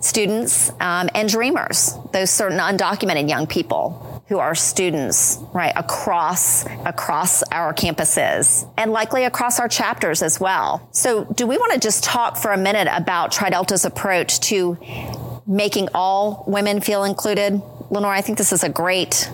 students 0.00 0.70
um, 0.80 1.08
and 1.14 1.28
dreamers, 1.28 1.94
those 2.12 2.30
certain 2.30 2.58
undocumented 2.58 3.28
young 3.28 3.46
people 3.46 4.22
who 4.28 4.38
are 4.38 4.54
students, 4.54 5.38
right, 5.54 5.72
across, 5.76 6.66
across 6.84 7.42
our 7.44 7.72
campuses 7.72 8.68
and 8.76 8.90
likely 8.90 9.24
across 9.24 9.60
our 9.60 9.68
chapters 9.68 10.22
as 10.22 10.40
well. 10.40 10.88
So 10.92 11.24
do 11.24 11.46
we 11.46 11.56
want 11.56 11.72
to 11.74 11.78
just 11.78 12.02
talk 12.02 12.36
for 12.36 12.52
a 12.52 12.58
minute 12.58 12.88
about 12.90 13.32
TriDelta's 13.32 13.84
approach 13.84 14.40
to 14.40 14.78
making 15.46 15.88
all 15.94 16.44
women 16.46 16.80
feel 16.80 17.04
included? 17.04 17.62
Lenore, 17.90 18.12
I 18.12 18.20
think 18.20 18.36
this 18.36 18.52
is 18.52 18.64
a 18.64 18.68
great 18.68 19.30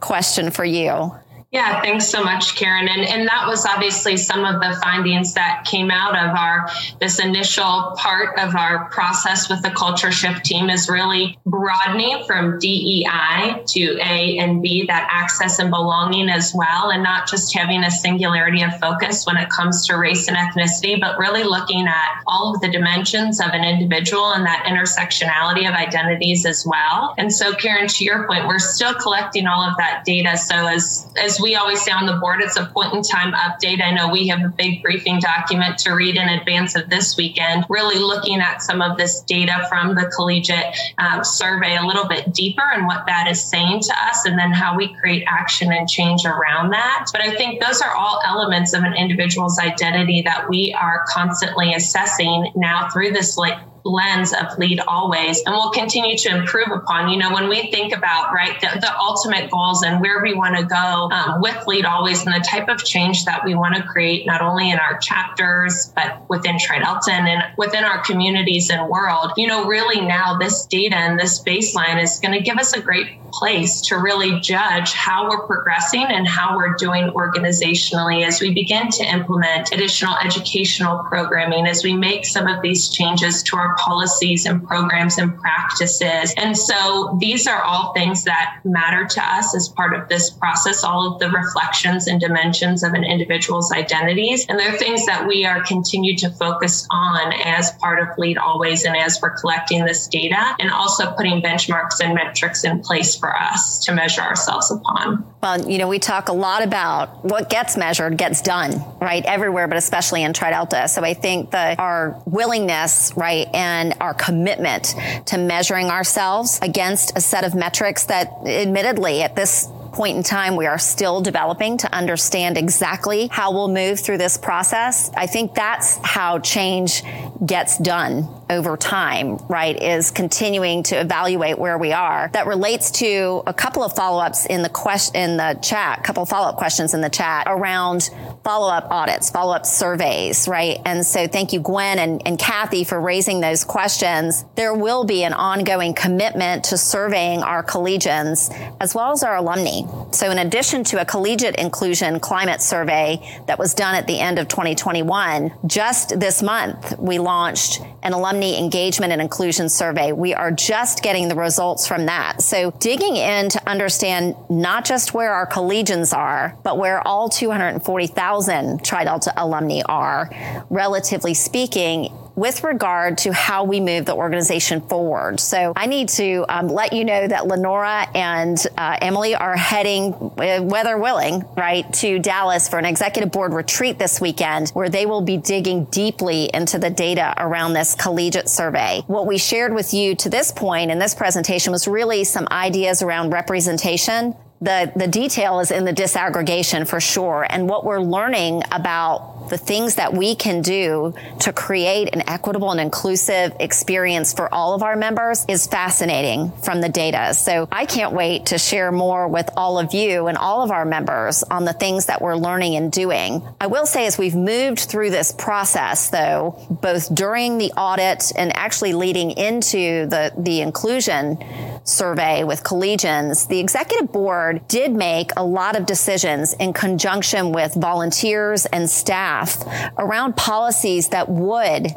question 0.00 0.50
for 0.50 0.64
you. 0.64 1.12
Yeah, 1.52 1.80
thanks 1.80 2.08
so 2.08 2.24
much, 2.24 2.56
Karen. 2.56 2.88
And, 2.88 3.02
and 3.02 3.28
that 3.28 3.46
was 3.46 3.64
obviously 3.64 4.16
some 4.16 4.44
of 4.44 4.60
the 4.60 4.78
findings 4.82 5.32
that 5.34 5.64
came 5.64 5.92
out 5.92 6.16
of 6.16 6.36
our 6.36 6.68
this 7.00 7.20
initial 7.20 7.94
part 7.96 8.36
of 8.38 8.56
our 8.56 8.90
process 8.90 9.48
with 9.48 9.62
the 9.62 9.70
culture 9.70 10.10
shift 10.10 10.44
team 10.44 10.68
is 10.68 10.88
really 10.88 11.38
broadening 11.46 12.24
from 12.26 12.58
DEI 12.58 13.62
to 13.64 13.98
A 14.02 14.38
and 14.38 14.60
B, 14.60 14.86
that 14.88 15.08
access 15.10 15.60
and 15.60 15.70
belonging 15.70 16.28
as 16.28 16.52
well, 16.52 16.90
and 16.90 17.04
not 17.04 17.28
just 17.28 17.56
having 17.56 17.84
a 17.84 17.90
singularity 17.92 18.62
of 18.62 18.78
focus 18.80 19.24
when 19.24 19.36
it 19.36 19.48
comes 19.48 19.86
to 19.86 19.96
race 19.96 20.26
and 20.26 20.36
ethnicity, 20.36 21.00
but 21.00 21.16
really 21.16 21.44
looking 21.44 21.86
at 21.86 22.22
all 22.26 22.54
of 22.54 22.60
the 22.60 22.68
dimensions 22.68 23.40
of 23.40 23.50
an 23.50 23.62
individual 23.62 24.32
and 24.32 24.44
that 24.44 24.64
intersectionality 24.66 25.68
of 25.68 25.74
identities 25.74 26.44
as 26.44 26.66
well. 26.66 27.14
And 27.18 27.32
so, 27.32 27.54
Karen, 27.54 27.86
to 27.86 28.04
your 28.04 28.26
point, 28.26 28.48
we're 28.48 28.58
still 28.58 28.94
collecting 28.94 29.46
all 29.46 29.62
of 29.62 29.76
that 29.78 30.02
data. 30.04 30.36
So 30.36 30.66
as 30.66 31.06
as 31.16 31.35
we 31.40 31.54
always 31.54 31.82
say 31.82 31.92
on 31.92 32.06
the 32.06 32.14
board, 32.14 32.40
it's 32.40 32.56
a 32.56 32.66
point 32.66 32.94
in 32.94 33.02
time 33.02 33.32
update. 33.32 33.82
I 33.82 33.90
know 33.92 34.08
we 34.08 34.28
have 34.28 34.40
a 34.40 34.48
big 34.48 34.82
briefing 34.82 35.18
document 35.20 35.78
to 35.78 35.92
read 35.92 36.16
in 36.16 36.28
advance 36.28 36.74
of 36.76 36.88
this 36.90 37.16
weekend, 37.16 37.64
really 37.68 37.98
looking 37.98 38.40
at 38.40 38.62
some 38.62 38.82
of 38.82 38.96
this 38.96 39.20
data 39.22 39.66
from 39.68 39.94
the 39.94 40.10
collegiate 40.14 40.76
um, 40.98 41.24
survey 41.24 41.76
a 41.76 41.82
little 41.82 42.06
bit 42.06 42.32
deeper 42.32 42.64
and 42.74 42.86
what 42.86 43.06
that 43.06 43.28
is 43.28 43.42
saying 43.42 43.80
to 43.82 43.92
us, 44.04 44.24
and 44.26 44.38
then 44.38 44.52
how 44.52 44.76
we 44.76 44.94
create 44.94 45.24
action 45.26 45.72
and 45.72 45.88
change 45.88 46.24
around 46.24 46.70
that. 46.70 47.06
But 47.12 47.22
I 47.22 47.34
think 47.34 47.60
those 47.60 47.80
are 47.80 47.94
all 47.94 48.20
elements 48.24 48.72
of 48.72 48.82
an 48.82 48.94
individual's 48.94 49.58
identity 49.58 50.22
that 50.22 50.48
we 50.48 50.74
are 50.78 51.04
constantly 51.08 51.74
assessing 51.74 52.52
now 52.54 52.88
through 52.92 53.12
this 53.12 53.36
like 53.36 53.58
lens 53.86 54.32
of 54.32 54.58
lead 54.58 54.80
always 54.86 55.42
and 55.44 55.54
we'll 55.54 55.70
continue 55.70 56.16
to 56.16 56.28
improve 56.34 56.68
upon. 56.70 57.08
You 57.08 57.18
know 57.18 57.32
when 57.32 57.48
we 57.48 57.70
think 57.70 57.92
about 57.92 58.32
right 58.32 58.60
the, 58.60 58.80
the 58.80 58.98
ultimate 58.98 59.50
goals 59.50 59.82
and 59.82 60.00
where 60.00 60.20
we 60.22 60.34
want 60.34 60.56
to 60.56 60.64
go 60.64 61.08
um, 61.12 61.40
with 61.40 61.66
lead 61.66 61.84
always 61.84 62.24
and 62.26 62.34
the 62.34 62.44
type 62.46 62.68
of 62.68 62.84
change 62.84 63.24
that 63.24 63.44
we 63.44 63.54
want 63.54 63.76
to 63.76 63.82
create 63.82 64.26
not 64.26 64.42
only 64.42 64.70
in 64.70 64.78
our 64.78 64.98
chapters 64.98 65.92
but 65.94 66.28
within 66.28 66.56
tridelta 66.56 67.10
and 67.10 67.44
within 67.56 67.84
our 67.84 68.02
communities 68.02 68.70
and 68.70 68.88
world 68.88 69.32
you 69.36 69.46
know 69.46 69.66
really 69.66 70.00
now 70.00 70.36
this 70.38 70.66
data 70.66 70.96
and 70.96 71.18
this 71.18 71.42
baseline 71.42 72.02
is 72.02 72.18
going 72.20 72.32
to 72.32 72.40
give 72.40 72.58
us 72.58 72.72
a 72.72 72.80
great 72.80 73.06
place 73.38 73.82
to 73.82 73.96
really 73.96 74.40
judge 74.40 74.92
how 74.92 75.28
we're 75.28 75.46
progressing 75.46 76.04
and 76.08 76.26
how 76.26 76.56
we're 76.56 76.74
doing 76.74 77.10
organizationally 77.10 78.26
as 78.26 78.40
we 78.40 78.52
begin 78.52 78.88
to 78.88 79.04
implement 79.04 79.72
additional 79.72 80.16
educational 80.24 81.04
programming, 81.04 81.66
as 81.66 81.84
we 81.84 81.94
make 81.94 82.24
some 82.24 82.46
of 82.46 82.62
these 82.62 82.88
changes 82.88 83.42
to 83.42 83.56
our 83.56 83.75
policies 83.76 84.46
and 84.46 84.66
programs 84.66 85.18
and 85.18 85.36
practices. 85.38 86.34
And 86.36 86.56
so 86.56 87.16
these 87.20 87.46
are 87.46 87.62
all 87.62 87.92
things 87.92 88.24
that 88.24 88.60
matter 88.64 89.06
to 89.06 89.22
us 89.22 89.54
as 89.54 89.68
part 89.68 89.94
of 89.94 90.08
this 90.08 90.30
process, 90.30 90.84
all 90.84 91.12
of 91.12 91.18
the 91.18 91.30
reflections 91.30 92.06
and 92.06 92.20
dimensions 92.20 92.82
of 92.82 92.94
an 92.94 93.04
individual's 93.04 93.72
identities. 93.72 94.46
And 94.48 94.58
they're 94.58 94.76
things 94.76 95.06
that 95.06 95.26
we 95.26 95.44
are 95.44 95.62
continued 95.64 96.18
to 96.18 96.30
focus 96.30 96.86
on 96.90 97.32
as 97.44 97.72
part 97.72 98.00
of 98.00 98.16
Lead 98.18 98.38
Always 98.38 98.84
and 98.84 98.96
as 98.96 99.20
we're 99.20 99.36
collecting 99.38 99.84
this 99.84 100.06
data 100.08 100.54
and 100.58 100.70
also 100.70 101.12
putting 101.12 101.42
benchmarks 101.42 102.00
and 102.00 102.14
metrics 102.14 102.64
in 102.64 102.80
place 102.80 103.16
for 103.16 103.34
us 103.36 103.84
to 103.84 103.92
measure 103.92 104.22
ourselves 104.22 104.70
upon. 104.70 105.24
Well, 105.42 105.70
you 105.70 105.78
know, 105.78 105.86
we 105.86 105.98
talk 105.98 106.28
a 106.28 106.32
lot 106.32 106.62
about 106.62 107.24
what 107.24 107.50
gets 107.50 107.76
measured 107.76 108.16
gets 108.16 108.40
done, 108.40 108.82
right? 109.00 109.24
Everywhere, 109.24 109.68
but 109.68 109.76
especially 109.76 110.22
in 110.22 110.32
TriDelta. 110.32 110.88
So 110.88 111.02
I 111.02 111.14
think 111.14 111.50
that 111.50 111.78
our 111.78 112.20
willingness, 112.24 113.12
right, 113.16 113.46
and 113.54 113.94
our 114.00 114.14
commitment 114.14 114.94
to 115.26 115.38
measuring 115.38 115.90
ourselves 115.90 116.58
against 116.62 117.16
a 117.16 117.20
set 117.20 117.44
of 117.44 117.54
metrics 117.54 118.04
that 118.04 118.32
admittedly 118.46 119.22
at 119.22 119.36
this 119.36 119.68
point 119.92 120.16
in 120.16 120.22
time, 120.22 120.56
we 120.56 120.66
are 120.66 120.78
still 120.78 121.20
developing 121.22 121.78
to 121.78 121.94
understand 121.94 122.58
exactly 122.58 123.28
how 123.28 123.52
we'll 123.52 123.68
move 123.68 123.98
through 123.98 124.18
this 124.18 124.36
process. 124.36 125.10
I 125.16 125.26
think 125.26 125.54
that's 125.54 125.98
how 126.02 126.38
change 126.38 127.02
gets 127.44 127.78
done 127.78 128.28
over 128.48 128.76
time, 128.76 129.38
right? 129.48 129.80
Is 129.80 130.10
continuing 130.10 130.82
to 130.84 131.00
evaluate 131.00 131.58
where 131.58 131.78
we 131.78 131.92
are. 131.92 132.30
That 132.32 132.46
relates 132.46 132.90
to 132.92 133.42
a 133.46 133.54
couple 133.54 133.82
of 133.82 133.94
follow-ups 133.94 134.46
in 134.46 134.62
the 134.62 134.68
question 134.68 135.16
in 135.16 135.36
the 135.36 135.58
chat, 135.62 136.00
a 136.00 136.02
couple 136.02 136.22
of 136.22 136.28
follow-up 136.28 136.56
questions 136.56 136.94
in 136.94 137.00
the 137.00 137.10
chat 137.10 137.46
around 137.48 138.10
follow-up 138.44 138.86
audits, 138.90 139.30
follow-up 139.30 139.66
surveys, 139.66 140.46
right? 140.46 140.78
And 140.84 141.04
so 141.04 141.26
thank 141.26 141.52
you, 141.52 141.60
Gwen 141.60 141.98
and, 141.98 142.22
and 142.26 142.38
Kathy 142.38 142.84
for 142.84 143.00
raising 143.00 143.40
those 143.40 143.64
questions. 143.64 144.44
There 144.54 144.74
will 144.74 145.04
be 145.04 145.24
an 145.24 145.32
ongoing 145.32 145.94
commitment 145.94 146.64
to 146.66 146.78
surveying 146.78 147.42
our 147.42 147.64
collegians 147.64 148.54
as 148.80 148.94
well 148.94 149.12
as 149.12 149.22
our 149.22 149.36
alumni. 149.36 150.10
So 150.12 150.30
in 150.30 150.38
addition 150.38 150.84
to 150.84 151.00
a 151.00 151.04
collegiate 151.04 151.56
inclusion 151.56 152.20
climate 152.20 152.62
survey 152.62 153.42
that 153.46 153.58
was 153.58 153.74
done 153.74 153.94
at 153.94 154.06
the 154.06 154.20
end 154.20 154.38
of 154.38 154.48
2021, 154.48 155.52
just 155.66 156.20
this 156.20 156.42
month 156.42 156.98
we 156.98 157.18
launched 157.18 157.80
an 158.02 158.12
alumni 158.12 158.35
engagement 158.42 159.12
and 159.12 159.20
inclusion 159.20 159.68
survey. 159.68 160.12
We 160.12 160.34
are 160.34 160.50
just 160.50 161.02
getting 161.02 161.28
the 161.28 161.34
results 161.34 161.86
from 161.86 162.06
that. 162.06 162.42
So 162.42 162.70
digging 162.72 163.16
in 163.16 163.48
to 163.50 163.68
understand 163.68 164.36
not 164.48 164.84
just 164.84 165.14
where 165.14 165.32
our 165.32 165.46
collegians 165.46 166.16
are, 166.16 166.56
but 166.62 166.78
where 166.78 167.06
all 167.06 167.28
240,000 167.28 168.84
Tri 168.84 169.04
Delta 169.04 169.32
alumni 169.36 169.82
are, 169.86 170.30
relatively 170.70 171.34
speaking, 171.34 172.12
with 172.36 172.62
regard 172.62 173.18
to 173.18 173.32
how 173.32 173.64
we 173.64 173.80
move 173.80 174.04
the 174.04 174.14
organization 174.14 174.80
forward. 174.82 175.40
So 175.40 175.72
I 175.74 175.86
need 175.86 176.10
to 176.10 176.44
um, 176.48 176.68
let 176.68 176.92
you 176.92 177.04
know 177.04 177.26
that 177.26 177.46
Lenora 177.46 178.06
and 178.14 178.64
uh, 178.76 178.98
Emily 179.00 179.34
are 179.34 179.56
heading, 179.56 180.12
uh, 180.14 180.60
weather 180.62 180.98
willing, 180.98 181.44
right, 181.56 181.90
to 181.94 182.18
Dallas 182.18 182.68
for 182.68 182.78
an 182.78 182.84
executive 182.84 183.32
board 183.32 183.54
retreat 183.54 183.98
this 183.98 184.20
weekend 184.20 184.68
where 184.70 184.90
they 184.90 185.06
will 185.06 185.22
be 185.22 185.38
digging 185.38 185.86
deeply 185.86 186.50
into 186.52 186.78
the 186.78 186.90
data 186.90 187.34
around 187.38 187.72
this 187.72 187.94
collegiate 187.94 188.48
survey. 188.48 189.02
What 189.06 189.26
we 189.26 189.38
shared 189.38 189.74
with 189.74 189.94
you 189.94 190.14
to 190.16 190.28
this 190.28 190.52
point 190.52 190.90
in 190.90 190.98
this 190.98 191.14
presentation 191.14 191.72
was 191.72 191.88
really 191.88 192.24
some 192.24 192.46
ideas 192.50 193.02
around 193.02 193.30
representation, 193.30 194.36
the, 194.60 194.90
the 194.96 195.06
detail 195.06 195.60
is 195.60 195.70
in 195.70 195.84
the 195.84 195.92
disaggregation 195.92 196.86
for 196.88 197.00
sure. 197.00 197.46
And 197.48 197.68
what 197.68 197.84
we're 197.84 198.00
learning 198.00 198.62
about 198.72 199.50
the 199.50 199.58
things 199.58 199.96
that 199.96 200.12
we 200.12 200.34
can 200.34 200.62
do 200.62 201.14
to 201.40 201.52
create 201.52 202.08
an 202.12 202.28
equitable 202.28 202.70
and 202.70 202.80
inclusive 202.80 203.52
experience 203.60 204.32
for 204.32 204.52
all 204.52 204.74
of 204.74 204.82
our 204.82 204.96
members 204.96 205.44
is 205.48 205.66
fascinating 205.66 206.50
from 206.62 206.80
the 206.80 206.88
data. 206.88 207.34
So 207.34 207.68
I 207.70 207.86
can't 207.86 208.12
wait 208.12 208.46
to 208.46 208.58
share 208.58 208.90
more 208.90 209.28
with 209.28 209.48
all 209.56 209.78
of 209.78 209.94
you 209.94 210.26
and 210.26 210.36
all 210.38 210.62
of 210.62 210.70
our 210.70 210.84
members 210.84 211.42
on 211.44 211.64
the 211.64 211.72
things 211.72 212.06
that 212.06 212.20
we're 212.20 212.36
learning 212.36 212.76
and 212.76 212.90
doing. 212.90 213.46
I 213.60 213.66
will 213.66 213.86
say 213.86 214.06
as 214.06 214.18
we've 214.18 214.34
moved 214.34 214.80
through 214.80 215.10
this 215.10 215.32
process 215.32 216.10
though, 216.10 216.66
both 216.70 217.14
during 217.14 217.58
the 217.58 217.72
audit 217.72 218.32
and 218.36 218.56
actually 218.56 218.94
leading 218.94 219.30
into 219.32 220.06
the, 220.06 220.32
the 220.36 220.60
inclusion 220.60 221.38
survey 221.84 222.42
with 222.42 222.64
collegians, 222.64 223.46
the 223.48 223.60
executive 223.60 224.10
board 224.10 224.45
did 224.54 224.92
make 224.92 225.30
a 225.36 225.44
lot 225.44 225.76
of 225.76 225.86
decisions 225.86 226.52
in 226.54 226.72
conjunction 226.72 227.52
with 227.52 227.74
volunteers 227.74 228.66
and 228.66 228.88
staff 228.88 229.62
around 229.98 230.36
policies 230.36 231.08
that 231.08 231.28
would 231.28 231.88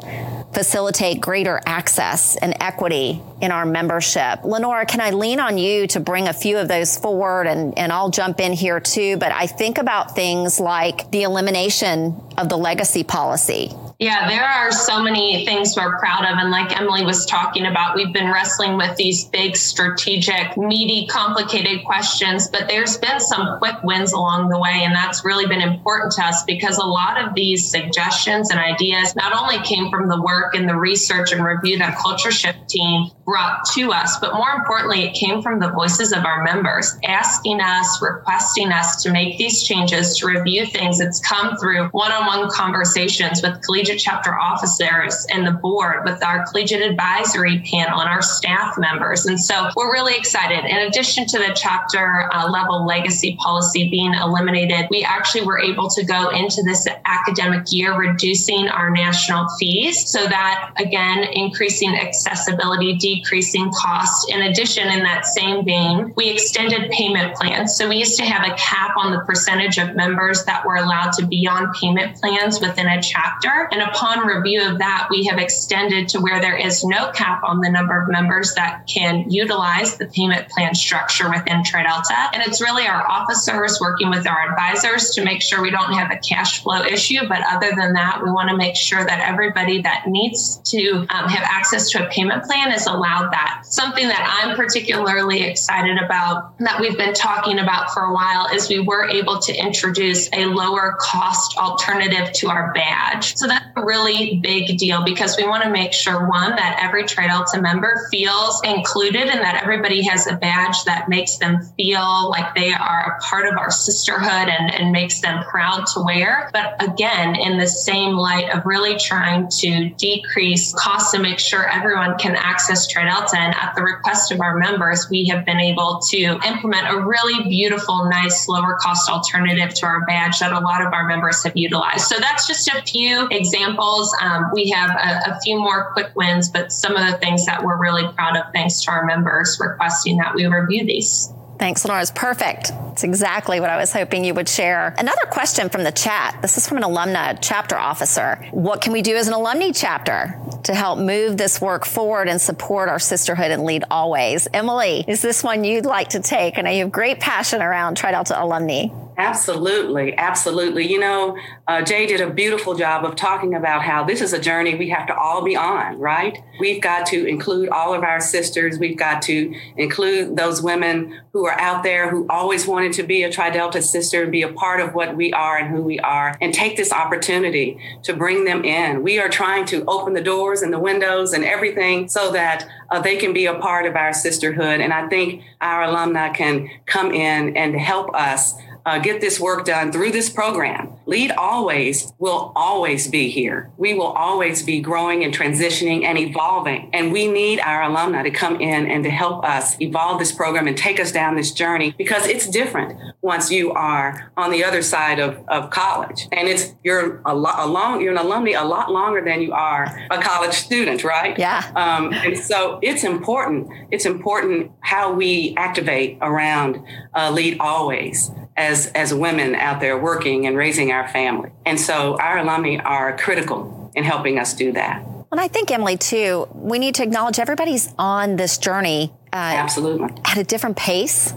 facilitate 0.52 1.20
greater 1.20 1.60
access 1.66 2.36
and 2.36 2.54
equity 2.60 3.22
in 3.40 3.52
our 3.52 3.64
membership. 3.64 4.44
Lenora, 4.44 4.84
can 4.86 5.00
I 5.00 5.10
lean 5.10 5.40
on 5.40 5.58
you 5.58 5.86
to 5.88 6.00
bring 6.00 6.28
a 6.28 6.32
few 6.32 6.58
of 6.58 6.68
those 6.68 6.96
forward 6.96 7.46
and, 7.46 7.76
and 7.78 7.92
I'll 7.92 8.10
jump 8.10 8.40
in 8.40 8.52
here 8.52 8.80
too, 8.80 9.16
but 9.16 9.32
I 9.32 9.46
think 9.46 9.78
about 9.78 10.14
things 10.14 10.60
like 10.60 11.10
the 11.10 11.22
elimination 11.22 12.20
of 12.36 12.48
the 12.48 12.56
legacy 12.56 13.04
policy 13.04 13.74
Yeah, 14.00 14.26
there 14.30 14.42
are 14.42 14.72
so 14.72 15.02
many 15.02 15.44
things 15.44 15.76
we're 15.76 15.98
proud 15.98 16.24
of. 16.24 16.38
And 16.38 16.50
like 16.50 16.74
Emily 16.74 17.04
was 17.04 17.26
talking 17.26 17.66
about, 17.66 17.94
we've 17.94 18.14
been 18.14 18.32
wrestling 18.32 18.78
with 18.78 18.96
these 18.96 19.26
big, 19.26 19.54
strategic, 19.54 20.56
meaty, 20.56 21.06
complicated 21.06 21.84
questions, 21.84 22.48
but 22.48 22.66
there's 22.66 22.96
been 22.96 23.20
some 23.20 23.58
quick 23.58 23.76
wins 23.82 24.14
along 24.14 24.48
the 24.48 24.58
way. 24.58 24.84
And 24.84 24.94
that's 24.94 25.22
really 25.22 25.46
been 25.46 25.60
important 25.60 26.12
to 26.12 26.24
us 26.24 26.44
because 26.44 26.78
a 26.78 26.86
lot 26.86 27.22
of 27.22 27.34
these 27.34 27.70
suggestions 27.70 28.50
and 28.50 28.58
ideas 28.58 29.14
not 29.16 29.38
only 29.38 29.62
came 29.66 29.90
from 29.90 30.08
the 30.08 30.22
work 30.22 30.54
and 30.54 30.66
the 30.66 30.76
research 30.76 31.32
and 31.32 31.44
review 31.44 31.76
that 31.76 31.98
Culture 31.98 32.32
Shift 32.32 32.70
team 32.70 33.10
brought 33.30 33.64
to 33.64 33.92
us, 33.92 34.18
but 34.18 34.34
more 34.34 34.50
importantly, 34.50 35.04
it 35.04 35.14
came 35.14 35.40
from 35.40 35.60
the 35.60 35.70
voices 35.70 36.12
of 36.12 36.24
our 36.24 36.42
members 36.42 36.98
asking 37.04 37.60
us, 37.60 38.02
requesting 38.02 38.72
us 38.72 39.00
to 39.04 39.12
make 39.12 39.38
these 39.38 39.62
changes, 39.62 40.16
to 40.16 40.26
review 40.26 40.66
things. 40.66 40.98
It's 40.98 41.20
come 41.20 41.56
through 41.58 41.86
one 41.90 42.10
on 42.10 42.26
one 42.26 42.50
conversations 42.50 43.40
with 43.40 43.62
collegiate 43.62 44.00
chapter 44.00 44.34
officers 44.34 45.24
and 45.32 45.46
the 45.46 45.52
board, 45.52 46.04
with 46.04 46.24
our 46.24 46.44
collegiate 46.46 46.82
advisory 46.82 47.62
panel 47.70 48.00
and 48.00 48.08
our 48.08 48.20
staff 48.20 48.76
members. 48.78 49.26
And 49.26 49.38
so 49.38 49.70
we're 49.76 49.92
really 49.92 50.16
excited. 50.16 50.64
In 50.68 50.88
addition 50.88 51.24
to 51.26 51.38
the 51.38 51.52
chapter 51.54 52.28
uh, 52.32 52.50
level 52.50 52.84
legacy 52.84 53.36
policy 53.36 53.88
being 53.90 54.12
eliminated, 54.14 54.86
we 54.90 55.04
actually 55.04 55.44
were 55.44 55.60
able 55.60 55.88
to 55.90 56.04
go 56.04 56.30
into 56.30 56.64
this 56.64 56.88
academic 57.04 57.66
year 57.70 57.96
reducing 57.96 58.68
our 58.68 58.90
national 58.90 59.46
fees 59.60 60.10
so 60.10 60.26
that, 60.26 60.72
again, 60.78 61.28
increasing 61.32 61.94
accessibility, 61.94 62.98
cost. 63.24 64.30
In 64.30 64.42
addition, 64.42 64.88
in 64.88 65.02
that 65.02 65.26
same 65.26 65.64
vein, 65.64 66.12
we 66.16 66.28
extended 66.30 66.90
payment 66.90 67.34
plans. 67.34 67.76
So 67.76 67.88
we 67.88 67.96
used 67.96 68.16
to 68.18 68.24
have 68.24 68.46
a 68.46 68.54
cap 68.56 68.96
on 68.96 69.12
the 69.12 69.20
percentage 69.20 69.78
of 69.78 69.96
members 69.96 70.44
that 70.44 70.64
were 70.64 70.76
allowed 70.76 71.12
to 71.12 71.26
be 71.26 71.46
on 71.46 71.72
payment 71.74 72.16
plans 72.16 72.60
within 72.60 72.86
a 72.86 73.02
chapter. 73.02 73.68
And 73.72 73.82
upon 73.82 74.26
review 74.26 74.62
of 74.62 74.78
that, 74.78 75.08
we 75.10 75.24
have 75.26 75.38
extended 75.38 76.08
to 76.10 76.20
where 76.20 76.40
there 76.40 76.56
is 76.56 76.84
no 76.84 77.10
cap 77.12 77.42
on 77.44 77.60
the 77.60 77.70
number 77.70 78.00
of 78.00 78.08
members 78.08 78.54
that 78.54 78.86
can 78.86 79.30
utilize 79.30 79.96
the 79.96 80.06
payment 80.06 80.48
plan 80.48 80.74
structure 80.74 81.28
within 81.30 81.62
TriDelta. 81.62 82.30
And 82.32 82.42
it's 82.42 82.60
really 82.60 82.86
our 82.86 83.08
officers 83.08 83.78
working 83.80 84.10
with 84.10 84.26
our 84.26 84.50
advisors 84.50 85.10
to 85.10 85.24
make 85.24 85.42
sure 85.42 85.62
we 85.62 85.70
don't 85.70 85.92
have 85.92 86.10
a 86.10 86.18
cash 86.18 86.62
flow 86.62 86.82
issue. 86.82 87.28
But 87.28 87.42
other 87.46 87.70
than 87.76 87.92
that, 87.94 88.20
we 88.22 88.30
want 88.30 88.50
to 88.50 88.56
make 88.56 88.76
sure 88.76 89.04
that 89.04 89.28
everybody 89.28 89.82
that 89.82 90.04
needs 90.06 90.58
to 90.70 91.06
um, 91.10 91.28
have 91.28 91.42
access 91.44 91.90
to 91.90 92.06
a 92.06 92.10
payment 92.10 92.44
plan 92.44 92.72
is 92.72 92.86
allowed 92.86 92.99
that. 93.02 93.62
Something 93.64 94.08
that 94.08 94.42
I'm 94.42 94.56
particularly 94.56 95.42
excited 95.42 95.98
about 95.98 96.58
that 96.58 96.80
we've 96.80 96.96
been 96.96 97.14
talking 97.14 97.58
about 97.58 97.90
for 97.92 98.02
a 98.02 98.12
while 98.12 98.48
is 98.54 98.68
we 98.68 98.80
were 98.80 99.08
able 99.08 99.38
to 99.40 99.54
introduce 99.54 100.28
a 100.32 100.46
lower 100.46 100.96
cost 100.98 101.56
alternative 101.56 102.32
to 102.34 102.48
our 102.48 102.72
badge. 102.72 103.36
So 103.36 103.46
that's 103.46 103.66
a 103.76 103.84
really 103.84 104.38
big 104.42 104.78
deal 104.78 105.04
because 105.04 105.36
we 105.36 105.46
want 105.46 105.64
to 105.64 105.70
make 105.70 105.92
sure 105.92 106.28
one 106.28 106.56
that 106.56 106.78
every 106.80 107.04
TriDelta 107.04 107.60
member 107.60 108.08
feels 108.10 108.60
included 108.64 109.28
and 109.28 109.40
that 109.40 109.60
everybody 109.62 110.02
has 110.02 110.26
a 110.26 110.36
badge 110.36 110.84
that 110.84 111.08
makes 111.08 111.36
them 111.36 111.62
feel 111.76 112.30
like 112.30 112.54
they 112.54 112.72
are 112.72 113.16
a 113.16 113.22
part 113.22 113.46
of 113.46 113.56
our 113.56 113.70
sisterhood 113.70 114.48
and, 114.48 114.74
and 114.74 114.92
makes 114.92 115.20
them 115.20 115.42
proud 115.44 115.86
to 115.94 116.00
wear. 116.00 116.50
But 116.52 116.82
again, 116.82 117.36
in 117.36 117.58
the 117.58 117.66
same 117.66 118.14
light 118.14 118.50
of 118.50 118.66
really 118.66 118.96
trying 118.96 119.48
to 119.60 119.90
decrease 119.90 120.74
costs 120.74 121.14
and 121.14 121.22
make 121.22 121.38
sure 121.38 121.68
everyone 121.68 122.18
can 122.18 122.36
access 122.36 122.86
TriDelta. 122.92 123.36
And 123.36 123.54
at 123.54 123.74
the 123.76 123.82
request 123.82 124.32
of 124.32 124.40
our 124.40 124.56
members, 124.56 125.08
we 125.10 125.26
have 125.26 125.44
been 125.44 125.60
able 125.60 126.00
to 126.10 126.38
implement 126.46 126.88
a 126.88 127.00
really 127.00 127.48
beautiful, 127.48 128.08
nice, 128.08 128.48
lower 128.48 128.76
cost 128.80 129.08
alternative 129.10 129.74
to 129.74 129.86
our 129.86 130.04
badge 130.06 130.38
that 130.40 130.52
a 130.52 130.60
lot 130.60 130.84
of 130.84 130.92
our 130.92 131.06
members 131.06 131.42
have 131.44 131.56
utilized. 131.56 132.06
So 132.06 132.16
that's 132.18 132.46
just 132.46 132.68
a 132.68 132.82
few 132.82 133.28
examples. 133.30 134.14
Um, 134.20 134.50
we 134.52 134.70
have 134.70 134.90
a, 134.90 135.32
a 135.32 135.40
few 135.40 135.58
more 135.58 135.92
quick 135.92 136.12
wins, 136.14 136.48
but 136.48 136.72
some 136.72 136.96
of 136.96 137.06
the 137.10 137.18
things 137.18 137.46
that 137.46 137.62
we're 137.64 137.78
really 137.78 138.06
proud 138.14 138.36
of 138.36 138.44
thanks 138.52 138.82
to 138.82 138.90
our 138.90 139.04
members 139.04 139.58
requesting 139.60 140.16
that 140.18 140.34
we 140.34 140.46
review 140.46 140.84
these. 140.84 141.32
Thanks, 141.60 141.84
Laura. 141.84 142.00
It's 142.00 142.10
perfect. 142.10 142.72
It's 142.92 143.04
exactly 143.04 143.60
what 143.60 143.68
I 143.68 143.76
was 143.76 143.92
hoping 143.92 144.24
you 144.24 144.32
would 144.32 144.48
share. 144.48 144.94
Another 144.96 145.26
question 145.30 145.68
from 145.68 145.84
the 145.84 145.92
chat. 145.92 146.38
This 146.40 146.56
is 146.56 146.66
from 146.66 146.78
an 146.78 146.84
alumna 146.84 147.36
chapter 147.42 147.76
officer. 147.76 148.36
What 148.50 148.80
can 148.80 148.94
we 148.94 149.02
do 149.02 149.14
as 149.14 149.28
an 149.28 149.34
alumni 149.34 149.70
chapter 149.70 150.40
to 150.62 150.74
help 150.74 150.98
move 150.98 151.36
this 151.36 151.60
work 151.60 151.84
forward 151.84 152.28
and 152.28 152.40
support 152.40 152.88
our 152.88 152.98
sisterhood 152.98 153.50
and 153.50 153.64
lead 153.64 153.84
always? 153.90 154.48
Emily, 154.54 155.04
is 155.06 155.20
this 155.20 155.44
one 155.44 155.62
you'd 155.62 155.84
like 155.84 156.08
to 156.08 156.20
take? 156.20 156.56
I 156.56 156.62
know 156.62 156.70
you 156.70 156.84
have 156.84 156.92
great 156.92 157.20
passion 157.20 157.60
around 157.60 157.98
TriDelta 157.98 158.40
alumni. 158.40 158.86
Absolutely, 159.20 160.16
absolutely. 160.16 160.90
You 160.90 160.98
know, 160.98 161.36
uh, 161.68 161.82
Jade 161.82 162.08
did 162.08 162.22
a 162.22 162.30
beautiful 162.30 162.74
job 162.74 163.04
of 163.04 163.16
talking 163.16 163.54
about 163.54 163.82
how 163.82 164.02
this 164.02 164.22
is 164.22 164.32
a 164.32 164.40
journey 164.40 164.76
we 164.76 164.88
have 164.88 165.06
to 165.08 165.14
all 165.14 165.44
be 165.44 165.54
on, 165.54 165.98
right? 165.98 166.38
We've 166.58 166.80
got 166.80 167.04
to 167.08 167.26
include 167.26 167.68
all 167.68 167.92
of 167.92 168.02
our 168.02 168.18
sisters. 168.18 168.78
We've 168.78 168.96
got 168.96 169.20
to 169.22 169.54
include 169.76 170.38
those 170.38 170.62
women 170.62 171.20
who 171.34 171.44
are 171.44 171.60
out 171.60 171.82
there 171.82 172.08
who 172.08 172.26
always 172.30 172.66
wanted 172.66 172.94
to 172.94 173.02
be 173.02 173.22
a 173.22 173.30
Tri 173.30 173.50
Delta 173.50 173.82
sister 173.82 174.22
and 174.22 174.32
be 174.32 174.40
a 174.40 174.54
part 174.54 174.80
of 174.80 174.94
what 174.94 175.14
we 175.14 175.34
are 175.34 175.58
and 175.58 175.68
who 175.68 175.82
we 175.82 176.00
are, 176.00 176.34
and 176.40 176.54
take 176.54 176.78
this 176.78 176.90
opportunity 176.90 177.78
to 178.04 178.14
bring 178.14 178.46
them 178.46 178.64
in. 178.64 179.02
We 179.02 179.18
are 179.18 179.28
trying 179.28 179.66
to 179.66 179.84
open 179.84 180.14
the 180.14 180.22
doors 180.22 180.62
and 180.62 180.72
the 180.72 180.78
windows 180.78 181.34
and 181.34 181.44
everything 181.44 182.08
so 182.08 182.32
that 182.32 182.66
uh, 182.90 183.02
they 183.02 183.18
can 183.18 183.34
be 183.34 183.44
a 183.44 183.54
part 183.54 183.84
of 183.84 183.96
our 183.96 184.14
sisterhood. 184.14 184.80
And 184.80 184.94
I 184.94 185.08
think 185.08 185.42
our 185.60 185.82
alumni 185.82 186.30
can 186.30 186.70
come 186.86 187.12
in 187.12 187.54
and 187.54 187.78
help 187.78 188.14
us 188.14 188.54
uh, 188.86 188.98
get 188.98 189.20
this 189.20 189.38
work 189.38 189.64
done 189.64 189.92
through 189.92 190.12
this 190.12 190.30
program. 190.30 190.92
Lead 191.06 191.32
Always 191.32 192.12
will 192.18 192.52
always 192.54 193.08
be 193.08 193.30
here. 193.30 193.70
We 193.76 193.94
will 193.94 194.12
always 194.12 194.62
be 194.62 194.80
growing 194.80 195.24
and 195.24 195.34
transitioning 195.34 196.04
and 196.04 196.18
evolving. 196.18 196.90
And 196.92 197.12
we 197.12 197.26
need 197.26 197.60
our 197.60 197.82
alumni 197.82 198.22
to 198.22 198.30
come 198.30 198.60
in 198.60 198.86
and 198.90 199.02
to 199.04 199.10
help 199.10 199.44
us 199.44 199.80
evolve 199.80 200.18
this 200.18 200.32
program 200.32 200.68
and 200.68 200.76
take 200.76 201.00
us 201.00 201.10
down 201.12 201.36
this 201.36 201.52
journey 201.52 201.94
because 201.98 202.26
it's 202.26 202.48
different 202.48 202.98
once 203.22 203.50
you 203.50 203.72
are 203.72 204.32
on 204.36 204.50
the 204.50 204.64
other 204.64 204.82
side 204.82 205.18
of, 205.18 205.42
of 205.48 205.70
college. 205.70 206.28
And 206.32 206.48
it's 206.48 206.74
you're 206.84 207.20
a, 207.24 207.34
lot, 207.34 208.00
you're 208.00 208.12
an 208.12 208.18
alumni 208.18 208.52
a 208.52 208.64
lot 208.64 208.92
longer 208.92 209.22
than 209.24 209.42
you 209.42 209.52
are 209.52 209.84
a 210.10 210.22
college 210.22 210.54
student, 210.54 211.04
right? 211.04 211.38
Yeah. 211.38 211.70
Um, 211.74 212.12
and 212.12 212.38
so 212.38 212.78
it's 212.82 213.04
important. 213.04 213.68
It's 213.90 214.06
important 214.06 214.72
how 214.80 215.12
we 215.12 215.54
activate 215.56 216.18
around 216.20 216.82
uh, 217.14 217.30
Lead 217.30 217.58
Always 217.60 218.30
as 218.60 218.88
as 218.88 219.14
women 219.14 219.54
out 219.54 219.80
there 219.80 219.98
working 219.98 220.46
and 220.46 220.56
raising 220.56 220.92
our 220.92 221.08
family. 221.08 221.50
And 221.64 221.80
so 221.80 222.16
our 222.18 222.38
alumni 222.38 222.76
are 222.76 223.16
critical 223.16 223.90
in 223.94 224.04
helping 224.04 224.38
us 224.38 224.52
do 224.54 224.70
that. 224.72 225.02
And 225.32 225.40
I 225.40 225.48
think 225.48 225.70
Emily 225.70 225.96
too, 225.96 226.46
we 226.52 226.78
need 226.78 226.94
to 226.96 227.02
acknowledge 227.02 227.38
everybody's 227.38 227.94
on 227.98 228.36
this 228.36 228.58
journey 228.58 229.12
uh, 229.32 229.36
absolutely. 229.36 230.08
at 230.24 230.38
a 230.38 230.44
different 230.44 230.76
pace 230.76 231.32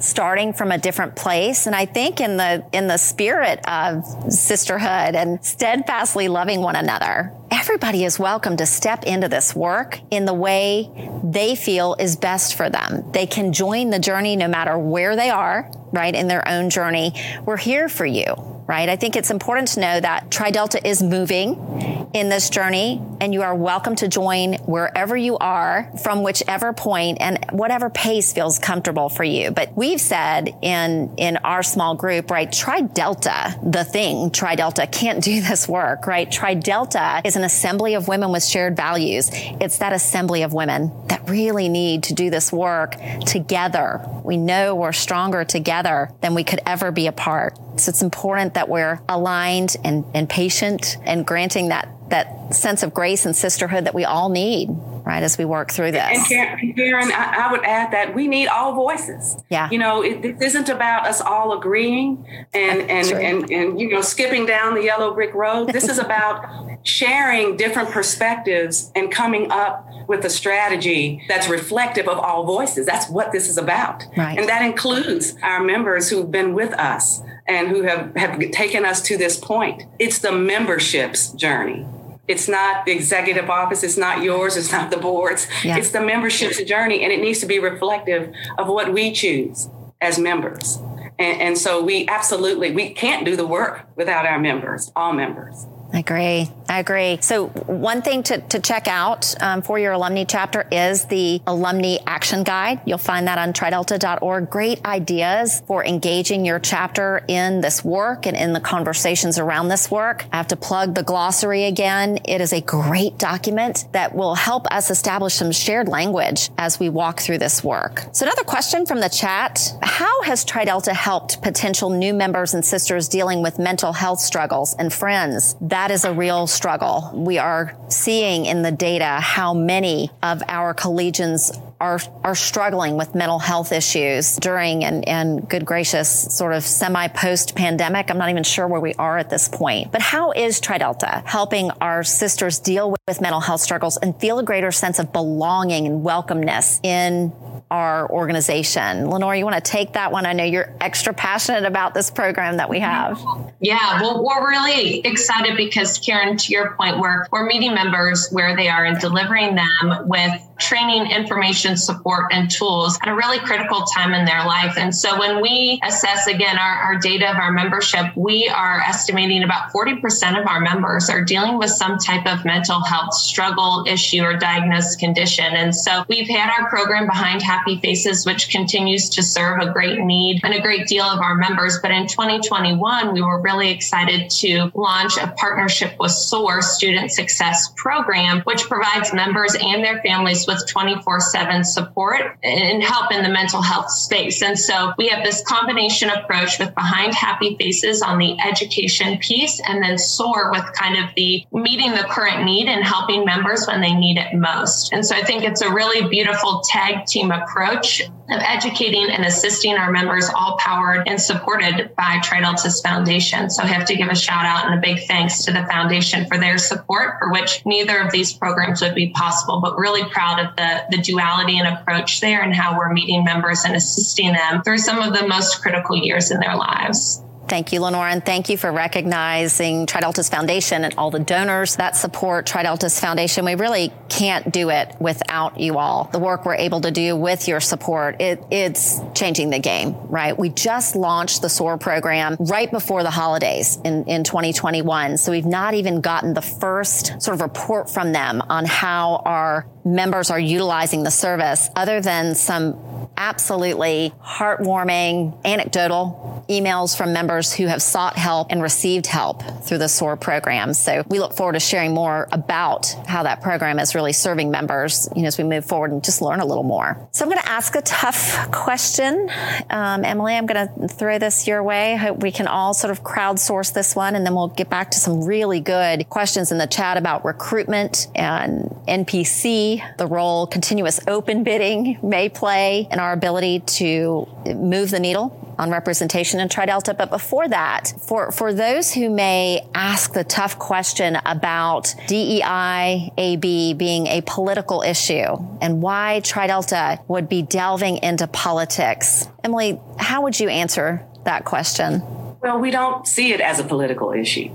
starting 0.00 0.52
from 0.52 0.72
a 0.72 0.78
different 0.78 1.16
place. 1.16 1.66
And 1.66 1.74
i 1.74 1.86
think 1.86 2.20
in 2.20 2.36
the 2.36 2.64
in 2.72 2.86
the 2.86 2.96
spirit 2.96 3.60
of 3.68 4.04
sisterhood 4.32 5.14
and 5.14 5.44
steadfastly 5.44 6.28
loving 6.28 6.60
one 6.60 6.76
another 6.76 7.32
everybody 7.50 8.04
is 8.04 8.18
welcome 8.18 8.56
to 8.56 8.66
step 8.66 9.04
into 9.04 9.28
this 9.28 9.54
work 9.54 10.00
in 10.10 10.24
the 10.24 10.34
way 10.34 10.90
they 11.24 11.54
feel 11.54 11.96
is 11.98 12.16
best 12.16 12.54
for 12.54 12.68
them. 12.70 13.10
They 13.12 13.26
can 13.26 13.52
join 13.52 13.90
the 13.90 13.98
journey 13.98 14.36
no 14.36 14.48
matter 14.48 14.78
where 14.78 15.16
they 15.16 15.30
are 15.30 15.70
right 15.92 16.14
in 16.14 16.28
their 16.28 16.46
own 16.46 16.70
journey. 16.70 17.12
We're 17.44 17.56
here 17.56 17.88
for 17.88 18.06
you 18.06 18.57
right? 18.68 18.90
I 18.90 18.96
think 18.96 19.16
it's 19.16 19.30
important 19.30 19.68
to 19.68 19.80
know 19.80 19.98
that 19.98 20.30
TriDelta 20.30 20.84
is 20.84 21.02
moving 21.02 22.08
in 22.12 22.28
this 22.28 22.50
journey 22.50 23.02
and 23.20 23.32
you 23.32 23.42
are 23.42 23.54
welcome 23.54 23.94
to 23.96 24.08
join 24.08 24.54
wherever 24.66 25.16
you 25.16 25.38
are 25.38 25.90
from 26.02 26.22
whichever 26.22 26.74
point 26.74 27.18
and 27.20 27.38
whatever 27.50 27.88
pace 27.88 28.32
feels 28.32 28.58
comfortable 28.58 29.08
for 29.08 29.24
you. 29.24 29.50
But 29.50 29.74
we've 29.74 30.00
said 30.00 30.54
in, 30.60 31.14
in 31.16 31.38
our 31.38 31.62
small 31.62 31.94
group, 31.94 32.30
right? 32.30 32.50
TriDelta, 32.50 33.72
the 33.72 33.84
thing, 33.84 34.30
TriDelta 34.30 34.90
can't 34.92 35.24
do 35.24 35.40
this 35.40 35.66
work, 35.66 36.06
right? 36.06 36.30
TriDelta 36.30 37.24
is 37.24 37.36
an 37.36 37.44
assembly 37.44 37.94
of 37.94 38.06
women 38.06 38.32
with 38.32 38.44
shared 38.44 38.76
values. 38.76 39.30
It's 39.32 39.78
that 39.78 39.94
assembly 39.94 40.42
of 40.42 40.52
women 40.52 40.92
that 41.08 41.28
really 41.28 41.70
need 41.70 42.02
to 42.04 42.14
do 42.14 42.28
this 42.28 42.52
work 42.52 42.96
together. 43.24 44.04
We 44.24 44.36
know 44.36 44.74
we're 44.74 44.92
stronger 44.92 45.44
together 45.44 46.10
than 46.20 46.34
we 46.34 46.44
could 46.44 46.60
ever 46.66 46.92
be 46.92 47.06
apart. 47.06 47.58
So 47.78 47.90
it's 47.90 48.02
important 48.02 48.54
that 48.54 48.68
we're 48.68 49.00
aligned 49.08 49.76
and, 49.84 50.04
and 50.14 50.28
patient 50.28 50.96
and 51.04 51.26
granting 51.26 51.68
that 51.68 51.88
that 52.10 52.54
sense 52.54 52.82
of 52.82 52.94
grace 52.94 53.26
and 53.26 53.36
sisterhood 53.36 53.84
that 53.84 53.94
we 53.94 54.04
all 54.04 54.28
need, 54.28 54.68
right, 55.04 55.22
as 55.22 55.36
we 55.36 55.44
work 55.44 55.70
through 55.70 55.92
this. 55.92 56.16
And 56.18 56.26
Karen, 56.26 56.72
Karen 56.74 57.12
I, 57.12 57.46
I, 57.46 57.52
would 57.52 57.64
add 57.64 57.92
that 57.92 58.14
we 58.14 58.28
need 58.28 58.48
all 58.48 58.74
voices. 58.74 59.36
Yeah. 59.50 59.68
You 59.70 59.78
know, 59.78 60.02
it, 60.02 60.24
it 60.24 60.42
isn't 60.42 60.68
about 60.68 61.06
us 61.06 61.20
all 61.20 61.56
agreeing 61.56 62.24
and 62.54 62.80
and, 62.82 63.12
and 63.12 63.50
and 63.50 63.80
you 63.80 63.90
know 63.90 64.00
skipping 64.00 64.46
down 64.46 64.74
the 64.74 64.82
yellow 64.82 65.14
brick 65.14 65.34
road. 65.34 65.72
This 65.72 65.88
is 65.88 65.98
about 65.98 66.46
sharing 66.82 67.56
different 67.56 67.90
perspectives 67.90 68.90
and 68.94 69.10
coming 69.10 69.50
up 69.50 69.86
with 70.08 70.24
a 70.24 70.30
strategy 70.30 71.22
that's 71.28 71.48
reflective 71.48 72.08
of 72.08 72.18
all 72.18 72.44
voices. 72.44 72.86
That's 72.86 73.08
what 73.10 73.32
this 73.32 73.48
is 73.48 73.58
about. 73.58 74.04
Right. 74.16 74.38
And 74.38 74.48
that 74.48 74.62
includes 74.62 75.36
our 75.42 75.62
members 75.62 76.08
who've 76.08 76.30
been 76.30 76.54
with 76.54 76.72
us 76.74 77.20
and 77.48 77.68
who 77.68 77.82
have, 77.82 78.14
have 78.14 78.38
taken 78.50 78.84
us 78.84 79.00
to 79.02 79.16
this 79.16 79.36
point. 79.36 79.82
It's 79.98 80.18
the 80.18 80.32
membership's 80.32 81.32
journey. 81.32 81.86
It's 82.28 82.46
not 82.46 82.84
the 82.84 82.92
executive 82.92 83.48
office. 83.48 83.82
It's 83.82 83.96
not 83.96 84.22
yours. 84.22 84.56
It's 84.56 84.70
not 84.70 84.90
the 84.90 84.98
board's. 84.98 85.48
Yeah. 85.64 85.78
It's 85.78 85.90
the 85.90 86.02
membership's 86.02 86.62
journey, 86.64 87.02
and 87.02 87.10
it 87.10 87.20
needs 87.20 87.40
to 87.40 87.46
be 87.46 87.58
reflective 87.58 88.34
of 88.58 88.68
what 88.68 88.92
we 88.92 89.12
choose 89.12 89.70
as 90.02 90.18
members. 90.18 90.78
And, 91.18 91.40
and 91.40 91.58
so 91.58 91.82
we 91.82 92.06
absolutely 92.06 92.70
we 92.70 92.90
can't 92.90 93.24
do 93.24 93.34
the 93.34 93.46
work 93.46 93.88
without 93.96 94.26
our 94.26 94.38
members, 94.38 94.92
all 94.94 95.14
members. 95.14 95.66
I 95.92 96.00
agree. 96.00 96.50
I 96.68 96.80
agree. 96.80 97.18
So, 97.22 97.46
one 97.46 98.02
thing 98.02 98.22
to, 98.24 98.38
to 98.38 98.60
check 98.60 98.88
out 98.88 99.34
um, 99.42 99.62
for 99.62 99.78
your 99.78 99.92
alumni 99.92 100.24
chapter 100.24 100.68
is 100.70 101.06
the 101.06 101.40
Alumni 101.46 101.96
Action 102.06 102.42
Guide. 102.44 102.80
You'll 102.84 102.98
find 102.98 103.26
that 103.26 103.38
on 103.38 103.54
tridelta.org. 103.54 104.50
Great 104.50 104.84
ideas 104.84 105.62
for 105.66 105.84
engaging 105.84 106.44
your 106.44 106.58
chapter 106.58 107.24
in 107.26 107.62
this 107.62 107.82
work 107.82 108.26
and 108.26 108.36
in 108.36 108.52
the 108.52 108.60
conversations 108.60 109.38
around 109.38 109.68
this 109.68 109.90
work. 109.90 110.26
I 110.30 110.36
have 110.36 110.48
to 110.48 110.56
plug 110.56 110.94
the 110.94 111.02
glossary 111.02 111.64
again. 111.64 112.18
It 112.26 112.42
is 112.42 112.52
a 112.52 112.60
great 112.60 113.16
document 113.16 113.86
that 113.92 114.14
will 114.14 114.34
help 114.34 114.66
us 114.70 114.90
establish 114.90 115.34
some 115.34 115.52
shared 115.52 115.88
language 115.88 116.50
as 116.58 116.78
we 116.78 116.90
walk 116.90 117.20
through 117.20 117.38
this 117.38 117.64
work. 117.64 118.04
So, 118.12 118.26
another 118.26 118.44
question 118.44 118.84
from 118.84 119.00
the 119.00 119.08
chat 119.08 119.72
How 119.82 120.22
has 120.24 120.44
Tridelta 120.44 120.92
helped 120.92 121.40
potential 121.40 121.88
new 121.88 122.12
members 122.12 122.52
and 122.52 122.62
sisters 122.62 123.08
dealing 123.08 123.42
with 123.42 123.58
mental 123.58 123.94
health 123.94 124.20
struggles 124.20 124.76
and 124.78 124.92
friends? 124.92 125.56
That 125.62 125.77
is 125.90 126.04
a 126.04 126.12
real 126.12 126.46
struggle. 126.46 127.10
We 127.14 127.38
are 127.38 127.76
seeing 127.88 128.46
in 128.46 128.62
the 128.62 128.72
data 128.72 129.18
how 129.20 129.54
many 129.54 130.10
of 130.22 130.42
our 130.48 130.74
collegians 130.74 131.56
are 131.80 132.00
are 132.24 132.34
struggling 132.34 132.96
with 132.96 133.14
mental 133.14 133.38
health 133.38 133.70
issues 133.70 134.36
during 134.36 134.84
and, 134.84 135.06
and 135.08 135.48
good 135.48 135.64
gracious 135.64 136.08
sort 136.36 136.52
of 136.52 136.64
semi 136.64 137.06
post 137.08 137.54
pandemic. 137.54 138.10
I'm 138.10 138.18
not 138.18 138.30
even 138.30 138.42
sure 138.42 138.66
where 138.66 138.80
we 138.80 138.94
are 138.94 139.18
at 139.18 139.30
this 139.30 139.48
point. 139.48 139.92
But 139.92 140.02
how 140.02 140.32
is 140.32 140.60
Tridelta 140.60 141.24
helping 141.24 141.70
our 141.80 142.02
sisters 142.02 142.58
deal 142.58 142.90
with, 142.90 143.00
with 143.06 143.20
mental 143.20 143.40
health 143.40 143.60
struggles 143.60 143.96
and 143.96 144.18
feel 144.20 144.38
a 144.38 144.44
greater 144.44 144.72
sense 144.72 144.98
of 144.98 145.12
belonging 145.12 145.86
and 145.86 146.04
welcomeness 146.04 146.84
in 146.84 147.32
our 147.70 148.08
organization. 148.10 149.10
Lenore, 149.10 149.36
you 149.36 149.44
want 149.44 149.62
to 149.62 149.70
take 149.70 149.92
that 149.92 150.12
one? 150.12 150.26
I 150.26 150.32
know 150.32 150.44
you're 150.44 150.74
extra 150.80 151.12
passionate 151.12 151.64
about 151.64 151.94
this 151.94 152.10
program 152.10 152.56
that 152.56 152.70
we 152.70 152.80
have. 152.80 153.22
Yeah, 153.60 154.00
well, 154.00 154.24
we're 154.24 154.48
really 154.48 155.00
excited 155.00 155.56
because, 155.56 155.98
Karen, 155.98 156.36
to 156.36 156.52
your 156.52 156.74
point, 156.76 156.98
we're, 156.98 157.26
we're 157.30 157.46
meeting 157.46 157.74
members 157.74 158.28
where 158.30 158.56
they 158.56 158.68
are 158.68 158.84
and 158.84 158.98
delivering 158.98 159.54
them 159.54 160.08
with 160.08 160.40
training, 160.58 161.10
information, 161.10 161.76
support, 161.76 162.26
and 162.32 162.50
tools 162.50 162.98
at 163.02 163.08
a 163.08 163.14
really 163.14 163.38
critical 163.38 163.82
time 163.82 164.12
in 164.12 164.24
their 164.24 164.44
life. 164.44 164.74
And 164.76 164.94
so 164.94 165.18
when 165.18 165.40
we 165.40 165.80
assess 165.84 166.26
again 166.26 166.58
our, 166.58 166.76
our 166.76 166.98
data 166.98 167.30
of 167.30 167.36
our 167.36 167.52
membership, 167.52 168.06
we 168.16 168.48
are 168.48 168.80
estimating 168.80 169.42
about 169.42 169.72
40% 169.72 170.40
of 170.40 170.46
our 170.46 170.60
members 170.60 171.08
are 171.08 171.22
dealing 171.22 171.58
with 171.58 171.70
some 171.70 171.98
type 171.98 172.26
of 172.26 172.44
mental 172.44 172.82
health 172.82 173.14
struggle, 173.14 173.84
issue, 173.86 174.22
or 174.22 174.36
diagnosed 174.36 174.98
condition. 174.98 175.46
And 175.46 175.74
so 175.74 176.04
we've 176.08 176.28
had 176.28 176.50
our 176.50 176.68
program 176.68 177.06
behind 177.06 177.42
Happy 177.42 177.78
Faces, 177.78 178.26
which 178.26 178.50
continues 178.50 179.08
to 179.10 179.22
serve 179.22 179.60
a 179.60 179.72
great 179.72 180.00
need 180.00 180.40
and 180.42 180.54
a 180.54 180.60
great 180.60 180.86
deal 180.88 181.04
of 181.04 181.20
our 181.20 181.36
members. 181.36 181.78
But 181.80 181.92
in 181.92 182.06
2021, 182.06 183.12
we 183.12 183.22
were 183.22 183.40
really 183.40 183.70
excited 183.70 184.30
to 184.30 184.70
launch 184.74 185.16
a 185.18 185.32
partnership 185.36 185.94
with 186.00 186.10
SOAR 186.10 186.62
Student 186.62 187.12
Success 187.12 187.72
Program, 187.76 188.40
which 188.42 188.64
provides 188.64 189.12
members 189.12 189.56
and 189.60 189.84
their 189.84 190.02
families 190.02 190.47
with 190.48 190.66
24 190.66 191.20
7 191.20 191.62
support 191.62 192.36
and 192.42 192.82
help 192.82 193.12
in 193.12 193.22
the 193.22 193.28
mental 193.28 193.62
health 193.62 193.90
space. 193.90 194.42
And 194.42 194.58
so 194.58 194.92
we 194.98 195.08
have 195.08 195.22
this 195.22 195.42
combination 195.46 196.10
approach 196.10 196.58
with 196.58 196.74
Behind 196.74 197.14
Happy 197.14 197.56
Faces 197.56 198.02
on 198.02 198.18
the 198.18 198.36
education 198.40 199.18
piece 199.18 199.60
and 199.60 199.82
then 199.82 199.98
SOAR 199.98 200.50
with 200.50 200.64
kind 200.72 200.96
of 200.96 201.14
the 201.14 201.46
meeting 201.52 201.92
the 201.92 202.06
current 202.10 202.44
need 202.44 202.68
and 202.68 202.82
helping 202.82 203.24
members 203.24 203.66
when 203.66 203.80
they 203.80 203.94
need 203.94 204.18
it 204.18 204.34
most. 204.34 204.92
And 204.92 205.06
so 205.06 205.14
I 205.14 205.22
think 205.22 205.44
it's 205.44 205.60
a 205.60 205.72
really 205.72 206.08
beautiful 206.08 206.62
tag 206.68 207.06
team 207.06 207.30
approach 207.30 208.02
of 208.30 208.40
educating 208.40 209.10
and 209.10 209.24
assisting 209.24 209.74
our 209.76 209.90
members, 209.90 210.28
all 210.28 210.56
powered 210.58 211.08
and 211.08 211.20
supported 211.20 211.94
by 211.96 212.18
Tridelta's 212.18 212.80
Foundation. 212.80 213.48
So 213.50 213.62
I 213.62 213.66
have 213.66 213.86
to 213.86 213.96
give 213.96 214.08
a 214.08 214.14
shout 214.14 214.44
out 214.44 214.66
and 214.66 214.78
a 214.78 214.80
big 214.80 215.06
thanks 215.06 215.44
to 215.44 215.52
the 215.52 215.64
foundation 215.64 216.26
for 216.26 216.36
their 216.38 216.58
support, 216.58 217.16
for 217.18 217.32
which 217.32 217.64
neither 217.64 217.98
of 217.98 218.12
these 218.12 218.32
programs 218.32 218.82
would 218.82 218.94
be 218.94 219.10
possible, 219.10 219.60
but 219.60 219.78
really 219.78 220.04
proud 220.10 220.40
of 220.40 220.56
the, 220.56 220.82
the 220.90 221.02
duality 221.02 221.58
and 221.58 221.68
approach 221.68 222.20
there 222.20 222.42
and 222.42 222.54
how 222.54 222.76
we're 222.76 222.92
meeting 222.92 223.24
members 223.24 223.64
and 223.64 223.74
assisting 223.74 224.32
them 224.32 224.62
through 224.62 224.78
some 224.78 224.98
of 224.98 225.14
the 225.14 225.26
most 225.26 225.62
critical 225.62 225.96
years 225.96 226.30
in 226.30 226.40
their 226.40 226.56
lives. 226.56 227.22
Thank 227.48 227.72
you, 227.72 227.80
Lenore, 227.80 228.06
and 228.06 228.24
thank 228.24 228.50
you 228.50 228.58
for 228.58 228.70
recognizing 228.70 229.86
Tridelta's 229.86 230.28
Foundation 230.28 230.84
and 230.84 230.94
all 230.98 231.10
the 231.10 231.18
donors 231.18 231.76
that 231.76 231.96
support 231.96 232.44
Tridelta's 232.46 233.00
Foundation. 233.00 233.46
We 233.46 233.54
really 233.54 233.90
can't 234.10 234.52
do 234.52 234.68
it 234.68 234.94
without 235.00 235.58
you 235.58 235.78
all. 235.78 236.10
The 236.12 236.18
work 236.18 236.44
we're 236.44 236.56
able 236.56 236.82
to 236.82 236.90
do 236.90 237.16
with 237.16 237.48
your 237.48 237.60
support, 237.60 238.20
it, 238.20 238.44
it's 238.50 239.00
changing 239.14 239.48
the 239.48 239.60
game, 239.60 239.94
right? 240.08 240.38
We 240.38 240.50
just 240.50 240.94
launched 240.94 241.40
the 241.40 241.48
SOAR 241.48 241.78
program 241.78 242.36
right 242.38 242.70
before 242.70 243.02
the 243.02 243.10
holidays 243.10 243.78
in, 243.82 244.04
in 244.04 244.24
2021. 244.24 245.16
So 245.16 245.32
we've 245.32 245.46
not 245.46 245.72
even 245.72 246.02
gotten 246.02 246.34
the 246.34 246.42
first 246.42 247.22
sort 247.22 247.34
of 247.34 247.40
report 247.40 247.88
from 247.88 248.12
them 248.12 248.42
on 248.50 248.66
how 248.66 249.22
our 249.24 249.66
members 249.86 250.30
are 250.30 250.40
utilizing 250.40 251.02
the 251.02 251.10
service 251.10 251.70
other 251.74 252.02
than 252.02 252.34
some 252.34 253.08
absolutely 253.16 254.12
heartwarming, 254.22 255.38
anecdotal 255.44 256.44
emails 256.48 256.96
from 256.96 257.12
members 257.12 257.37
who 257.52 257.66
have 257.66 257.82
sought 257.82 258.16
help 258.16 258.46
and 258.50 258.62
received 258.62 259.06
help 259.06 259.42
through 259.64 259.78
the 259.78 259.88
SOAR 259.88 260.16
program. 260.16 260.72
So 260.72 261.02
we 261.08 261.18
look 261.18 261.34
forward 261.34 261.54
to 261.54 261.60
sharing 261.60 261.92
more 261.92 262.28
about 262.30 262.94
how 263.06 263.24
that 263.24 263.42
program 263.42 263.80
is 263.80 263.94
really 263.94 264.12
serving 264.12 264.50
members, 264.50 265.08
you 265.16 265.22
know, 265.22 265.28
as 265.28 265.36
we 265.36 265.44
move 265.44 265.64
forward 265.64 265.90
and 265.90 266.04
just 266.04 266.22
learn 266.22 266.40
a 266.40 266.44
little 266.44 266.62
more. 266.62 267.08
So 267.10 267.24
I'm 267.24 267.30
going 267.30 267.42
to 267.42 267.48
ask 267.48 267.74
a 267.74 267.82
tough 267.82 268.50
question. 268.52 269.28
Um, 269.70 270.04
Emily, 270.04 270.34
I'm 270.34 270.46
going 270.46 270.68
to 270.68 270.88
throw 270.88 271.18
this 271.18 271.46
your 271.46 271.62
way. 271.62 271.94
I 271.94 271.96
hope 271.96 272.22
we 272.22 272.30
can 272.30 272.46
all 272.46 272.72
sort 272.72 272.92
of 272.92 273.02
crowdsource 273.02 273.74
this 273.74 273.96
one 273.96 274.14
and 274.14 274.24
then 274.24 274.34
we'll 274.34 274.48
get 274.48 274.70
back 274.70 274.92
to 274.92 274.98
some 274.98 275.24
really 275.24 275.60
good 275.60 276.08
questions 276.08 276.52
in 276.52 276.58
the 276.58 276.66
chat 276.66 276.96
about 276.96 277.24
recruitment 277.24 278.06
and 278.14 278.70
NPC, 278.86 279.96
the 279.96 280.06
role 280.06 280.46
continuous 280.46 281.00
open 281.08 281.42
bidding 281.42 281.98
may 282.02 282.28
play 282.28 282.86
in 282.90 283.00
our 283.00 283.08
our 283.08 283.14
ability 283.14 283.60
to 283.60 284.28
move 284.44 284.90
the 284.90 285.00
needle 285.00 285.47
on 285.58 285.70
representation 285.70 286.40
in 286.40 286.48
Tridelta. 286.48 286.96
But 286.96 287.10
before 287.10 287.48
that, 287.48 287.92
for, 288.06 288.30
for 288.32 288.54
those 288.54 288.92
who 288.92 289.10
may 289.10 289.66
ask 289.74 290.12
the 290.12 290.24
tough 290.24 290.58
question 290.58 291.18
about 291.26 291.94
DEI 292.06 293.12
AB 293.16 293.74
being 293.74 294.06
a 294.06 294.22
political 294.22 294.82
issue 294.82 295.36
and 295.60 295.82
why 295.82 296.20
Tridelta 296.22 297.06
would 297.08 297.28
be 297.28 297.42
delving 297.42 297.98
into 297.98 298.26
politics, 298.26 299.28
Emily, 299.42 299.80
how 299.98 300.22
would 300.22 300.38
you 300.38 300.48
answer 300.48 301.04
that 301.24 301.44
question? 301.44 302.02
Well, 302.40 302.58
we 302.58 302.70
don't 302.70 303.06
see 303.06 303.32
it 303.32 303.40
as 303.40 303.58
a 303.58 303.64
political 303.64 304.12
issue. 304.12 304.54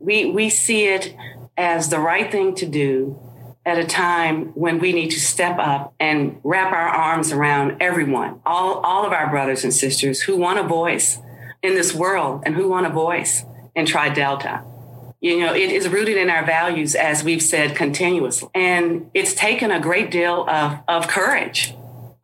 We, 0.00 0.26
we 0.26 0.50
see 0.50 0.86
it 0.86 1.14
as 1.56 1.90
the 1.90 2.00
right 2.00 2.30
thing 2.30 2.54
to 2.56 2.66
do 2.66 3.18
at 3.70 3.78
a 3.78 3.84
time 3.84 4.46
when 4.54 4.80
we 4.80 4.92
need 4.92 5.10
to 5.10 5.20
step 5.20 5.56
up 5.60 5.94
and 6.00 6.40
wrap 6.42 6.72
our 6.72 6.88
arms 6.88 7.30
around 7.30 7.76
everyone, 7.80 8.40
all, 8.44 8.80
all 8.80 9.06
of 9.06 9.12
our 9.12 9.30
brothers 9.30 9.62
and 9.62 9.72
sisters 9.72 10.22
who 10.22 10.36
want 10.36 10.58
a 10.58 10.64
voice 10.64 11.18
in 11.62 11.74
this 11.76 11.94
world 11.94 12.42
and 12.44 12.56
who 12.56 12.68
want 12.68 12.84
a 12.84 12.90
voice 12.90 13.44
in 13.76 13.86
Tri 13.86 14.08
Delta. 14.08 14.64
You 15.20 15.38
know, 15.38 15.54
it 15.54 15.70
is 15.70 15.88
rooted 15.88 16.16
in 16.16 16.30
our 16.30 16.44
values, 16.44 16.96
as 16.96 17.22
we've 17.22 17.42
said 17.42 17.76
continuously. 17.76 18.48
And 18.56 19.08
it's 19.14 19.34
taken 19.34 19.70
a 19.70 19.78
great 19.78 20.10
deal 20.10 20.48
of, 20.48 20.80
of 20.88 21.06
courage 21.06 21.72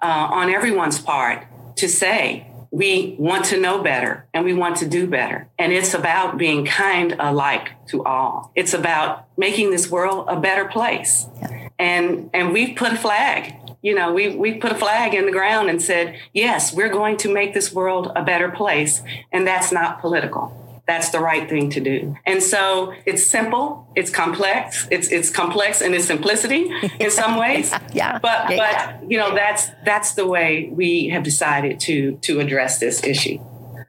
uh, 0.02 0.28
on 0.32 0.50
everyone's 0.50 0.98
part 0.98 1.46
to 1.76 1.88
say, 1.88 2.50
we 2.76 3.16
want 3.18 3.46
to 3.46 3.58
know 3.58 3.82
better 3.82 4.26
and 4.34 4.44
we 4.44 4.52
want 4.52 4.76
to 4.76 4.86
do 4.86 5.06
better. 5.06 5.48
And 5.58 5.72
it's 5.72 5.94
about 5.94 6.36
being 6.36 6.66
kind 6.66 7.16
alike 7.18 7.70
to 7.86 8.04
all. 8.04 8.52
It's 8.54 8.74
about 8.74 9.26
making 9.38 9.70
this 9.70 9.90
world 9.90 10.26
a 10.28 10.38
better 10.38 10.66
place. 10.66 11.26
Yeah. 11.40 11.68
And 11.78 12.28
and 12.34 12.52
we've 12.52 12.76
put 12.76 12.92
a 12.92 12.96
flag. 12.96 13.54
You 13.80 13.94
know, 13.94 14.12
we 14.12 14.36
we 14.36 14.58
put 14.58 14.72
a 14.72 14.74
flag 14.74 15.14
in 15.14 15.24
the 15.24 15.32
ground 15.32 15.70
and 15.70 15.80
said, 15.80 16.20
yes, 16.34 16.74
we're 16.74 16.90
going 16.90 17.16
to 17.18 17.32
make 17.32 17.54
this 17.54 17.72
world 17.72 18.12
a 18.14 18.22
better 18.22 18.50
place. 18.50 19.02
And 19.32 19.46
that's 19.46 19.72
not 19.72 20.02
political 20.02 20.65
that's 20.86 21.10
the 21.10 21.18
right 21.18 21.48
thing 21.48 21.70
to 21.70 21.80
do. 21.80 22.16
And 22.24 22.42
so 22.42 22.94
it's 23.04 23.24
simple, 23.24 23.88
it's 23.96 24.10
complex, 24.10 24.86
it's 24.90 25.08
it's 25.08 25.30
complex 25.30 25.80
in 25.80 25.94
its 25.94 26.04
simplicity 26.06 26.70
in 27.00 27.10
some 27.10 27.36
ways. 27.44 27.72
yeah. 27.92 28.18
But 28.18 28.50
yeah, 28.50 28.98
but 29.00 29.10
you 29.10 29.18
know 29.18 29.34
that's 29.34 29.68
that's 29.84 30.12
the 30.12 30.26
way 30.26 30.70
we 30.72 31.08
have 31.08 31.22
decided 31.22 31.80
to 31.80 32.16
to 32.22 32.40
address 32.40 32.78
this 32.78 33.02
issue. 33.02 33.38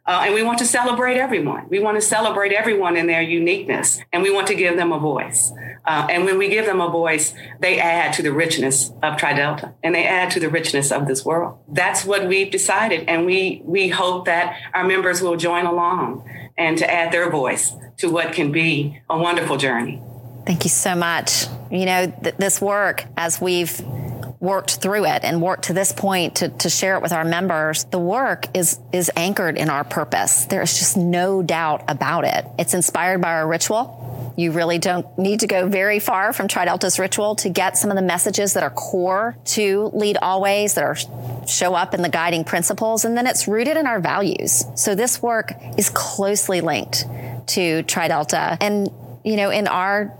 Uh, 0.07 0.23
and 0.25 0.33
we 0.33 0.41
want 0.41 0.57
to 0.59 0.65
celebrate 0.65 1.17
everyone. 1.17 1.67
We 1.69 1.79
want 1.79 1.97
to 1.97 2.01
celebrate 2.01 2.53
everyone 2.53 2.95
in 2.95 3.07
their 3.07 3.21
uniqueness, 3.21 3.99
and 4.13 4.23
we 4.23 4.31
want 4.31 4.47
to 4.47 4.55
give 4.55 4.77
them 4.77 4.93
a 4.93 4.99
voice. 4.99 5.51
Uh, 5.85 6.07
and 6.09 6.23
when 6.23 6.37
we 6.37 6.47
give 6.47 6.65
them 6.65 6.79
a 6.79 6.89
voice, 6.89 7.33
they 7.59 7.77
add 7.77 8.13
to 8.13 8.23
the 8.23 8.31
richness 8.31 8.91
of 9.03 9.17
Tridelta, 9.17 9.73
and 9.83 9.93
they 9.93 10.05
add 10.05 10.31
to 10.31 10.39
the 10.39 10.47
richness 10.47 10.93
of 10.93 11.07
this 11.07 11.25
world. 11.25 11.59
That's 11.67 12.05
what 12.05 12.25
we've 12.25 12.49
decided, 12.49 13.07
and 13.09 13.25
we 13.25 13.61
we 13.65 13.89
hope 13.89 14.25
that 14.25 14.55
our 14.73 14.85
members 14.85 15.21
will 15.21 15.35
join 15.35 15.65
along 15.65 16.23
and 16.57 16.77
to 16.77 16.89
add 16.89 17.11
their 17.11 17.29
voice 17.29 17.73
to 17.97 18.09
what 18.09 18.31
can 18.33 18.51
be 18.51 19.01
a 19.09 19.17
wonderful 19.17 19.57
journey. 19.57 20.01
Thank 20.45 20.63
you 20.63 20.69
so 20.69 20.95
much. 20.95 21.47
You 21.69 21.85
know, 21.85 22.13
th- 22.23 22.35
this 22.37 22.61
work, 22.61 23.03
as 23.17 23.41
we've 23.41 23.81
worked 24.39 24.75
through 24.81 25.05
it 25.05 25.23
and 25.23 25.41
worked 25.41 25.65
to 25.65 25.73
this 25.73 25.91
point 25.91 26.35
to, 26.35 26.49
to 26.49 26.69
share 26.69 26.95
it 26.95 27.01
with 27.01 27.11
our 27.11 27.25
members, 27.25 27.85
the 27.85 27.99
work 27.99 28.47
is 28.55 28.79
is 28.93 29.09
anchored 29.15 29.57
in 29.57 29.69
our 29.69 29.83
purpose. 29.83 30.45
There 30.45 30.61
is 30.61 30.77
just 30.77 30.97
no 30.97 31.41
doubt 31.41 31.83
about 31.87 32.25
it. 32.25 32.45
It's 32.59 32.73
inspired 32.73 33.21
by 33.21 33.33
our 33.33 33.47
ritual. 33.47 34.33
You 34.37 34.51
really 34.51 34.77
don't 34.77 35.17
need 35.17 35.39
to 35.39 35.47
go 35.47 35.67
very 35.67 35.99
far 35.99 36.31
from 36.31 36.47
Tri 36.47 36.65
Delta's 36.65 36.99
ritual 36.99 37.35
to 37.37 37.49
get 37.49 37.75
some 37.75 37.89
of 37.89 37.95
the 37.95 38.03
messages 38.03 38.53
that 38.53 38.61
are 38.61 38.69
core 38.69 39.35
to 39.45 39.89
Lead 39.93 40.17
Always, 40.21 40.75
that 40.75 40.83
are 40.83 40.95
show 41.47 41.73
up 41.73 41.95
in 41.95 42.03
the 42.03 42.09
guiding 42.09 42.43
principles, 42.43 43.03
and 43.03 43.17
then 43.17 43.25
it's 43.25 43.47
rooted 43.47 43.77
in 43.77 43.87
our 43.87 43.99
values. 43.99 44.65
So 44.75 44.93
this 44.93 45.23
work 45.23 45.53
is 45.77 45.89
closely 45.89 46.61
linked 46.61 47.05
to 47.47 47.81
Tri 47.83 48.09
Delta, 48.09 48.57
and 48.61 48.91
you 49.23 49.37
know, 49.37 49.49
in 49.49 49.67
our 49.67 50.13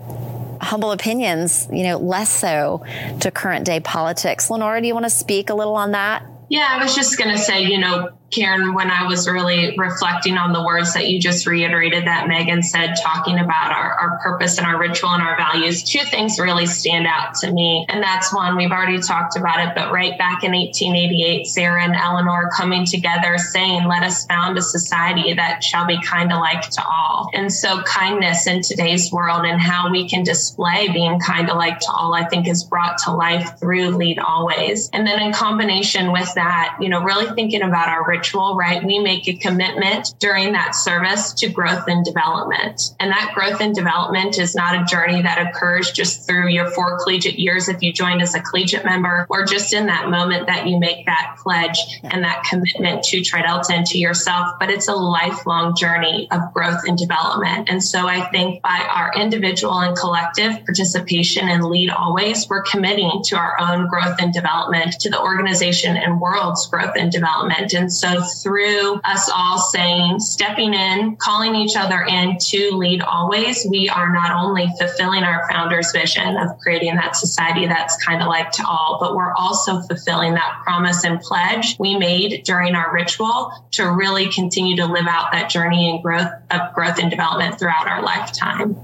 humble 0.60 0.92
opinions, 0.92 1.68
you 1.72 1.84
know, 1.84 1.98
less 1.98 2.30
so 2.30 2.84
to 3.20 3.30
current 3.30 3.64
day 3.64 3.80
politics. 3.80 4.50
Lenora, 4.50 4.80
do 4.80 4.86
you 4.86 4.94
want 4.94 5.06
to 5.06 5.10
speak 5.10 5.50
a 5.50 5.54
little 5.54 5.76
on 5.76 5.92
that? 5.92 6.24
Yeah, 6.48 6.66
I 6.70 6.82
was 6.82 6.94
just 6.94 7.18
going 7.18 7.30
to 7.30 7.38
say, 7.38 7.64
you 7.64 7.78
know, 7.78 8.17
Karen, 8.30 8.74
when 8.74 8.90
I 8.90 9.06
was 9.06 9.28
really 9.28 9.74
reflecting 9.78 10.36
on 10.36 10.52
the 10.52 10.62
words 10.62 10.94
that 10.94 11.08
you 11.08 11.18
just 11.18 11.46
reiterated 11.46 12.06
that 12.06 12.28
Megan 12.28 12.62
said, 12.62 12.94
talking 13.02 13.38
about 13.38 13.72
our, 13.72 13.92
our 13.92 14.18
purpose 14.18 14.58
and 14.58 14.66
our 14.66 14.78
ritual 14.78 15.10
and 15.10 15.22
our 15.22 15.36
values, 15.36 15.82
two 15.82 16.04
things 16.04 16.38
really 16.38 16.66
stand 16.66 17.06
out 17.06 17.34
to 17.36 17.50
me. 17.50 17.86
And 17.88 18.02
that's 18.02 18.34
one, 18.34 18.56
we've 18.56 18.70
already 18.70 19.00
talked 19.00 19.36
about 19.36 19.66
it, 19.66 19.74
but 19.74 19.92
right 19.92 20.16
back 20.18 20.44
in 20.44 20.52
1888, 20.52 21.46
Sarah 21.46 21.82
and 21.82 21.94
Eleanor 21.96 22.50
coming 22.54 22.84
together 22.84 23.38
saying, 23.38 23.88
let 23.88 24.02
us 24.02 24.26
found 24.26 24.58
a 24.58 24.62
society 24.62 25.32
that 25.32 25.64
shall 25.64 25.86
be 25.86 26.00
kind 26.02 26.30
alike 26.30 26.68
to 26.70 26.84
all. 26.84 27.30
And 27.32 27.50
so 27.52 27.82
kindness 27.82 28.46
in 28.46 28.62
today's 28.62 29.10
world 29.10 29.46
and 29.46 29.60
how 29.60 29.90
we 29.90 30.08
can 30.08 30.22
display 30.22 30.88
being 30.92 31.18
kind 31.20 31.48
alike 31.48 31.80
to 31.80 31.90
all, 31.90 32.14
I 32.14 32.24
think 32.24 32.46
is 32.46 32.64
brought 32.64 32.98
to 33.04 33.12
life 33.12 33.58
through 33.58 33.90
Lead 33.90 34.18
Always. 34.18 34.90
And 34.92 35.06
then 35.06 35.20
in 35.20 35.32
combination 35.32 36.12
with 36.12 36.32
that, 36.34 36.76
you 36.80 36.90
know, 36.90 37.02
really 37.02 37.34
thinking 37.34 37.62
about 37.62 37.88
our 37.88 38.06
ritual, 38.06 38.17
right? 38.56 38.84
We 38.84 38.98
make 38.98 39.28
a 39.28 39.36
commitment 39.36 40.14
during 40.18 40.52
that 40.52 40.74
service 40.74 41.32
to 41.34 41.48
growth 41.48 41.84
and 41.88 42.04
development. 42.04 42.94
And 43.00 43.10
that 43.10 43.32
growth 43.34 43.60
and 43.60 43.74
development 43.74 44.38
is 44.38 44.54
not 44.54 44.74
a 44.74 44.84
journey 44.84 45.22
that 45.22 45.46
occurs 45.46 45.90
just 45.90 46.26
through 46.26 46.48
your 46.48 46.70
four 46.70 46.98
collegiate 46.98 47.38
years 47.38 47.68
if 47.68 47.82
you 47.82 47.92
joined 47.92 48.22
as 48.22 48.34
a 48.34 48.40
collegiate 48.40 48.84
member 48.84 49.26
or 49.28 49.44
just 49.44 49.72
in 49.72 49.86
that 49.86 50.08
moment 50.08 50.46
that 50.46 50.66
you 50.66 50.78
make 50.78 51.06
that 51.06 51.36
pledge 51.42 51.78
and 52.02 52.24
that 52.24 52.42
commitment 52.44 53.02
to 53.04 53.22
Tri 53.22 53.42
Delta 53.42 53.74
and 53.74 53.86
to 53.86 53.98
yourself, 53.98 54.54
but 54.58 54.70
it's 54.70 54.88
a 54.88 54.94
lifelong 54.94 55.76
journey 55.76 56.28
of 56.30 56.52
growth 56.52 56.82
and 56.86 56.96
development. 56.96 57.68
And 57.68 57.82
so 57.82 58.06
I 58.06 58.28
think 58.30 58.62
by 58.62 58.86
our 58.94 59.12
individual 59.14 59.78
and 59.80 59.96
collective 59.96 60.64
participation 60.64 61.48
and 61.48 61.64
lead 61.64 61.90
always, 61.90 62.48
we're 62.48 62.62
committing 62.62 63.22
to 63.24 63.36
our 63.36 63.58
own 63.60 63.88
growth 63.88 64.16
and 64.20 64.32
development, 64.32 64.92
to 65.00 65.10
the 65.10 65.20
organization 65.20 65.96
and 65.96 66.20
world's 66.20 66.66
growth 66.66 66.94
and 66.96 67.10
development. 67.10 67.72
And 67.74 67.92
so 67.92 68.07
so 68.14 68.22
through 68.42 69.00
us 69.04 69.30
all 69.34 69.58
saying, 69.58 70.20
stepping 70.20 70.74
in, 70.74 71.16
calling 71.16 71.54
each 71.54 71.76
other 71.76 72.02
in 72.02 72.38
to 72.38 72.70
lead 72.72 73.02
always, 73.02 73.66
we 73.68 73.88
are 73.88 74.12
not 74.12 74.32
only 74.32 74.68
fulfilling 74.78 75.24
our 75.24 75.48
founder's 75.50 75.92
vision 75.92 76.36
of 76.36 76.58
creating 76.58 76.94
that 76.96 77.16
society 77.16 77.66
that's 77.66 78.02
kind 78.04 78.22
of 78.22 78.28
like 78.28 78.50
to 78.52 78.66
all, 78.66 78.98
but 79.00 79.14
we're 79.14 79.32
also 79.34 79.80
fulfilling 79.82 80.34
that 80.34 80.60
promise 80.62 81.04
and 81.04 81.20
pledge 81.20 81.76
we 81.78 81.96
made 81.96 82.44
during 82.44 82.74
our 82.74 82.92
ritual 82.92 83.52
to 83.72 83.84
really 83.84 84.30
continue 84.32 84.76
to 84.76 84.86
live 84.86 85.06
out 85.06 85.32
that 85.32 85.50
journey 85.50 85.90
and 85.90 86.02
growth 86.02 86.30
of 86.50 86.74
growth 86.74 86.98
and 86.98 87.10
development 87.10 87.58
throughout 87.58 87.88
our 87.88 88.02
lifetime. 88.02 88.76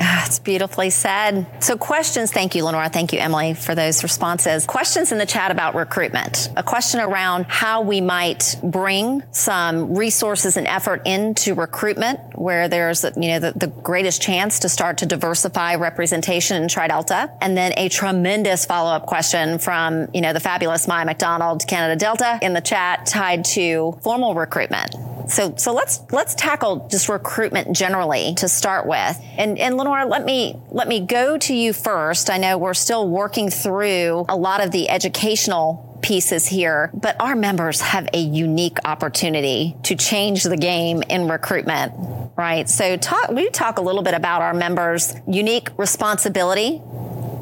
Ah, 0.00 0.24
it's 0.26 0.38
beautifully 0.38 0.90
said. 0.90 1.46
So, 1.62 1.76
questions. 1.76 2.32
Thank 2.32 2.54
you, 2.54 2.64
Lenora. 2.64 2.88
Thank 2.88 3.12
you, 3.12 3.18
Emily, 3.18 3.54
for 3.54 3.74
those 3.74 4.02
responses. 4.02 4.64
Questions 4.64 5.12
in 5.12 5.18
the 5.18 5.26
chat 5.26 5.50
about 5.50 5.74
recruitment. 5.74 6.48
A 6.56 6.62
question 6.62 7.00
around 7.00 7.46
how 7.48 7.82
we 7.82 8.00
might 8.00 8.56
bring 8.62 9.22
some 9.32 9.94
resources 9.94 10.56
and 10.56 10.66
effort 10.66 11.02
into 11.06 11.54
recruitment 11.54 12.20
where 12.38 12.68
there's, 12.68 13.04
you 13.04 13.28
know, 13.28 13.38
the, 13.38 13.52
the 13.54 13.66
greatest 13.66 14.22
chance 14.22 14.60
to 14.60 14.68
start 14.68 14.98
to 14.98 15.06
diversify 15.06 15.74
representation 15.74 16.62
in 16.62 16.68
Tri 16.68 16.88
Delta. 16.88 17.30
And 17.40 17.56
then 17.56 17.72
a 17.76 17.88
tremendous 17.88 18.64
follow 18.64 18.92
up 18.92 19.06
question 19.06 19.58
from, 19.58 20.08
you 20.14 20.22
know, 20.22 20.32
the 20.32 20.40
fabulous 20.40 20.88
Maya 20.88 21.04
McDonald, 21.04 21.66
Canada 21.66 21.98
Delta 21.98 22.38
in 22.40 22.54
the 22.54 22.60
chat 22.60 23.04
tied 23.06 23.44
to 23.46 23.98
formal 24.02 24.34
recruitment. 24.34 24.94
So, 25.28 25.54
so 25.56 25.72
let's 25.72 26.00
let's 26.10 26.34
tackle 26.34 26.88
just 26.90 27.08
recruitment 27.08 27.74
generally 27.76 28.34
to 28.34 28.48
start 28.48 28.86
with. 28.86 29.20
And 29.38 29.58
and 29.58 29.76
Lenora, 29.76 29.91
let 30.06 30.24
me 30.24 30.56
let 30.70 30.88
me 30.88 31.00
go 31.00 31.38
to 31.38 31.54
you 31.54 31.72
first. 31.72 32.30
I 32.30 32.38
know 32.38 32.58
we're 32.58 32.74
still 32.74 33.08
working 33.08 33.50
through 33.50 34.26
a 34.28 34.36
lot 34.36 34.62
of 34.62 34.70
the 34.70 34.88
educational 34.88 35.98
pieces 36.02 36.46
here, 36.46 36.90
but 36.94 37.20
our 37.20 37.36
members 37.36 37.80
have 37.80 38.08
a 38.12 38.18
unique 38.18 38.78
opportunity 38.84 39.76
to 39.84 39.94
change 39.94 40.42
the 40.42 40.56
game 40.56 41.02
in 41.08 41.28
recruitment, 41.28 41.92
right? 42.36 42.68
So 42.68 42.96
talk 42.96 43.30
we 43.30 43.50
talk 43.50 43.78
a 43.78 43.82
little 43.82 44.02
bit 44.02 44.14
about 44.14 44.42
our 44.42 44.54
members' 44.54 45.14
unique 45.26 45.68
responsibility 45.78 46.82